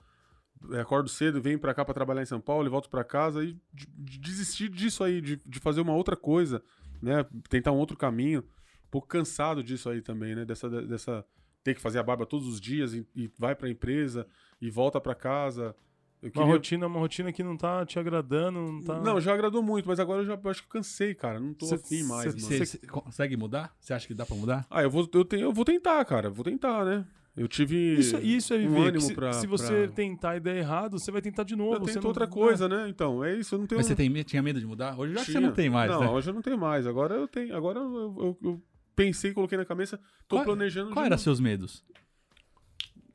[0.80, 3.56] acordo cedo, venho pra cá pra trabalhar em São Paulo e volto pra casa e
[3.72, 6.62] de, de desistir disso aí, de, de fazer uma outra coisa,
[7.02, 7.24] né?
[7.48, 8.40] Tentar um outro caminho.
[8.40, 10.44] Um pouco cansado disso aí também, né?
[10.44, 11.24] Dessa, dessa
[11.62, 14.26] ter que fazer a barba todos os dias e, e vai pra empresa
[14.60, 15.74] e volta pra casa.
[16.20, 18.98] Eu Uma queria- rotina, uma rotina que não tá te agradando, não tá.
[19.00, 21.38] Não, já agradou muito, mas agora eu já acho que eu cansei, cara.
[21.38, 22.40] Não tô Cê- afim mais, cê- mano.
[22.40, 23.72] Você, você consegue mudar?
[23.78, 24.66] Você acha que dá pra mudar?
[24.68, 26.28] Ah, eu vou, eu, tenho, eu vou tentar, cara.
[26.28, 27.06] Vou tentar, né?
[27.38, 27.94] Eu tive.
[27.98, 28.74] Isso, isso é um viver.
[28.74, 31.54] que ânimo se, pra- se você pra- tentar e der errado, você vai tentar de
[31.56, 31.74] novo.
[31.74, 32.88] Eu tento não- outra coisa, né?
[32.88, 33.54] Então, é isso.
[33.54, 33.78] Eu não tenho.
[33.78, 34.98] Mas você tem, tinha medo de mudar?
[34.98, 36.08] Hoje já você não tem mais, Não, né?
[36.08, 36.86] hoje eu não tenho mais.
[36.86, 37.54] Agora eu tenho.
[37.56, 38.62] Agora eu, eu- eu
[38.96, 40.90] pensei, coloquei na cabeça, tô Qual- planejando.
[40.90, 41.84] Qual de- era seus medos?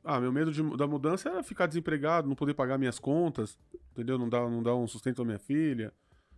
[0.02, 3.58] Ah, meu medo de- da mudança era ficar desempregado, não poder pagar minhas contas,
[3.92, 4.18] entendeu?
[4.18, 5.92] Não dar, não dar um sustento à minha filha.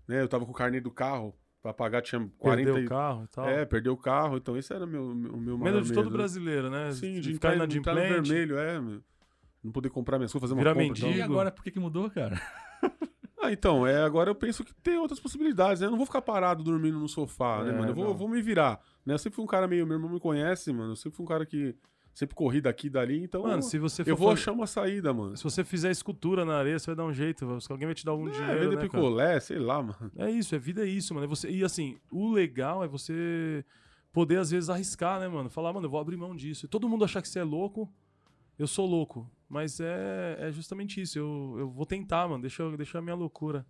[0.06, 0.22] Né?
[0.22, 3.24] Eu tava com o carnê do carro pra pagar, tinha 40 Perder e- o carro
[3.24, 3.48] e tal.
[3.48, 6.10] É, perdeu o carro, então esse era meu, meu, meu maior medo de todo medo,
[6.12, 6.16] né?
[6.18, 6.92] brasileiro, né?
[6.92, 8.80] Sim, de ficar entrar, de entrar vermelho, é.
[8.80, 9.02] meu.
[9.64, 10.86] Não poder comprar minhas coisas, fazer uma Virar compra.
[10.86, 11.08] mendigo.
[11.08, 11.18] então.
[11.18, 12.40] E agora, por que, que mudou, cara?
[13.38, 15.86] Ah, então, é, agora eu penso que tem outras possibilidades, né?
[15.86, 17.90] Eu não vou ficar parado dormindo no sofá, né, É, mano?
[17.90, 19.14] Eu vou, eu vou me virar, né?
[19.14, 19.86] Eu sempre fui um cara meio...
[19.86, 20.92] Meu irmão me conhece, mano.
[20.92, 21.76] Eu sempre fui um cara que
[22.18, 25.12] sempre corri daqui e dali, então Mano, se você eu vou fazer- achar uma saída,
[25.12, 25.36] mano.
[25.36, 27.44] Se você fizer escultura na areia, você vai dar um jeito.
[27.68, 28.54] Alguém vai te dar algum É, dinheiro.
[28.54, 28.88] vender né, cara?
[28.88, 30.10] picolé, sei lá, mano.
[30.16, 31.26] É isso, é vida é isso, mano.
[31.26, 33.62] É você, e assim, o legal é você
[34.12, 35.50] poder, às vezes, arriscar, né, mano?
[35.50, 36.64] Falar, mano, eu vou abrir mão disso.
[36.64, 37.92] E todo mundo achar que você é louco,
[38.58, 39.30] eu sou louco.
[39.46, 41.18] Mas é, é justamente isso.
[41.18, 42.40] Eu, eu vou tentar, mano.
[42.40, 43.66] Deixa, eu- deixa a minha loucura.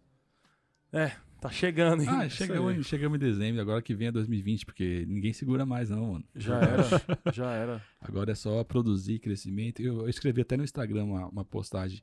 [0.92, 1.10] É,
[1.40, 2.08] tá chegando, hein?
[2.10, 5.90] Ah, chegamos, em- chegamos em dezembro, agora que vem é 2020, porque ninguém segura mais,
[5.90, 6.24] não, mano.
[6.34, 6.82] Já era,
[7.32, 7.82] já era.
[8.00, 9.80] Agora é só produzir crescimento.
[9.80, 12.00] Eu, eu escrevi até no Instagram uma, uma postagem.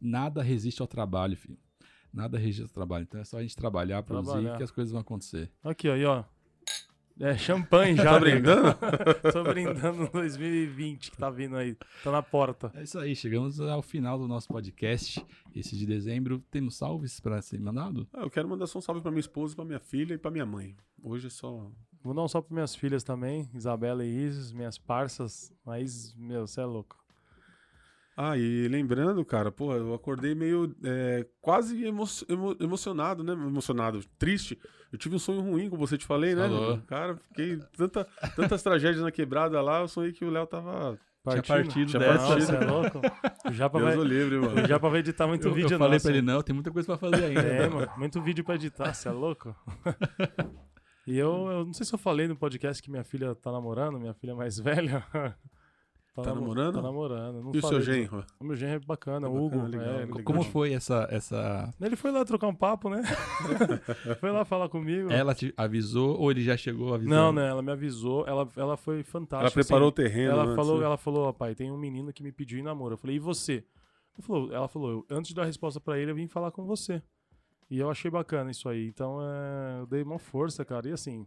[0.00, 1.58] Nada resiste ao trabalho, filho.
[2.12, 3.02] Nada resiste ao trabalho.
[3.02, 4.56] Então é só a gente trabalhar, produzir, Trabalhar.
[4.56, 5.50] que as coisas vão acontecer.
[5.62, 6.24] Aqui, ó, aí, ó.
[7.18, 8.04] É champanhe já.
[8.04, 8.20] Tá nego.
[8.20, 8.74] brindando?
[9.32, 11.74] Tô brindando no 2020 que tá vindo aí.
[12.04, 12.70] Tá na porta.
[12.74, 15.24] É isso aí, chegamos ao final do nosso podcast.
[15.54, 16.40] Esse de dezembro.
[16.50, 18.06] Temos salves para ser mandado?
[18.12, 20.30] Ah, eu quero mandar só um salve pra minha esposa, pra minha filha e pra
[20.30, 20.76] minha mãe.
[21.02, 21.70] Hoje é só...
[22.02, 25.50] Vou dar um salve para minhas filhas também, Isabela e Isis, minhas parças.
[25.64, 26.96] Mas, meu, você é louco.
[28.16, 33.32] Ah, e lembrando, cara, pô, eu acordei meio é, quase emo- emo- emocionado, né?
[33.32, 34.58] Emocionado, triste.
[34.92, 36.48] Eu tive um sonho ruim, como você te falei, né?
[36.48, 36.78] Falou.
[36.86, 40.98] Cara, fiquei tanta, tantas tragédias na quebrada lá, eu sonhei que o Léo tava.
[41.28, 42.28] Tinha partido Tinha dessa.
[42.28, 43.00] Não, você é louco?
[43.46, 44.62] O Japa Deus vai, o livre, mano.
[44.62, 46.70] o Japa vai editar muito Eu, vídeo eu falei nosso, pra ele, não, tem muita
[46.70, 47.40] coisa pra fazer ainda.
[47.40, 49.54] É, mano, muito vídeo pra editar, você é louco?
[51.06, 53.96] E eu, eu não sei se eu falei no podcast que minha filha tá namorando,
[54.00, 55.06] minha filha mais velha.
[56.22, 56.74] Tá namo- namorando?
[56.74, 57.42] Tá namorando.
[57.42, 58.24] Não E o seu genro?
[58.40, 59.56] O meu genro é bacana, É o Hugo.
[59.56, 60.22] bacana, legal, é, legal.
[60.22, 61.74] Como foi essa, essa...
[61.80, 63.02] Ele foi lá trocar um papo, né?
[64.20, 65.10] foi lá falar comigo.
[65.10, 67.14] Ela te avisou ou ele já chegou avisando?
[67.14, 67.48] Não, né?
[67.48, 69.46] Ela me avisou, ela, ela foi fantástica.
[69.46, 69.92] Ela preparou assim.
[69.92, 70.32] o terreno.
[70.32, 70.84] Ela antes, falou, né?
[70.84, 72.94] ela falou, ó, pai, tem um menino que me pediu em namoro.
[72.94, 73.64] Eu falei, e você?
[74.16, 76.64] Ela falou, ela falou, antes de dar a resposta pra ele, eu vim falar com
[76.64, 77.02] você.
[77.70, 78.86] E eu achei bacana isso aí.
[78.86, 80.88] Então, é, eu dei uma força, cara.
[80.88, 81.26] E assim,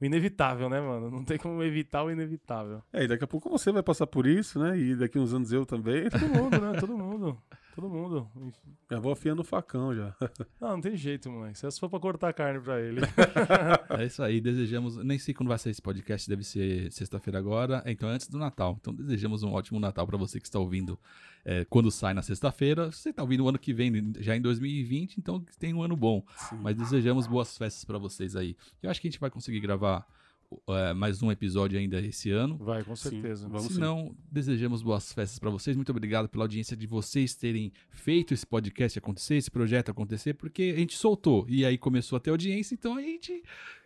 [0.00, 1.10] o inevitável, né, mano?
[1.10, 2.82] Não tem como evitar o inevitável.
[2.92, 4.78] É, e daqui a pouco você vai passar por isso, né?
[4.78, 6.08] E daqui uns anos eu também.
[6.10, 6.80] Todo mundo, né?
[6.80, 7.38] Todo mundo.
[7.74, 8.28] Todo mundo.
[8.90, 10.14] Já vou afiando o facão já.
[10.60, 11.58] Não, não tem jeito, moleque.
[11.58, 13.00] Se for pra cortar carne pra ele.
[13.98, 14.96] É isso aí, desejamos.
[14.96, 18.76] Nem sei quando vai sair esse podcast, deve ser sexta-feira agora, então antes do Natal.
[18.80, 20.98] Então desejamos um ótimo Natal pra você que está ouvindo
[21.44, 22.90] é, quando sai na sexta-feira.
[22.90, 26.24] Você está ouvindo o ano que vem, já em 2020, então tem um ano bom.
[26.60, 28.56] Mas desejamos boas festas pra vocês aí.
[28.82, 30.06] Eu acho que a gente vai conseguir gravar
[30.68, 32.56] é, mais um episódio ainda esse ano.
[32.58, 33.48] Vai, com Sim, certeza.
[33.48, 33.80] vamos Se sim.
[33.80, 35.76] não, desejamos boas festas pra vocês.
[35.76, 40.72] Muito obrigado pela audiência de vocês terem feito esse podcast acontecer, esse projeto acontecer, porque
[40.74, 43.42] a gente soltou e aí começou a ter audiência, então a gente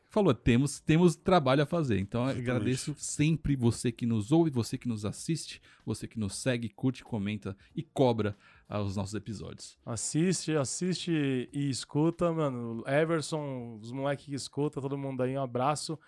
[0.09, 1.99] falou, temos, temos trabalho a fazer.
[1.99, 2.51] Então Exatamente.
[2.51, 7.05] agradeço sempre você que nos ouve, você que nos assiste, você que nos segue, curte,
[7.05, 8.37] comenta e cobra
[8.69, 9.79] ah, os nossos episódios.
[9.85, 12.83] Assiste, assiste e escuta, mano.
[12.87, 15.99] Everson, os moleques que escuta, todo mundo aí, um abraço.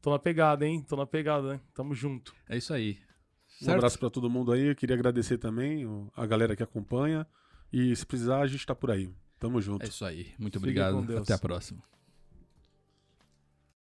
[0.00, 0.84] Tô na pegada, hein?
[0.88, 1.60] Tô na pegada, hein?
[1.74, 2.34] Tamo junto.
[2.48, 2.98] É isso aí.
[3.60, 3.76] Um Certo?
[3.78, 4.66] abraço pra todo mundo aí.
[4.68, 5.84] Eu queria agradecer também
[6.14, 7.26] a galera que acompanha.
[7.72, 9.10] E se precisar, a gente tá por aí.
[9.38, 9.84] Tamo junto.
[9.84, 10.32] É isso aí.
[10.38, 11.16] Muito Fique obrigado.
[11.18, 11.82] Até a próxima.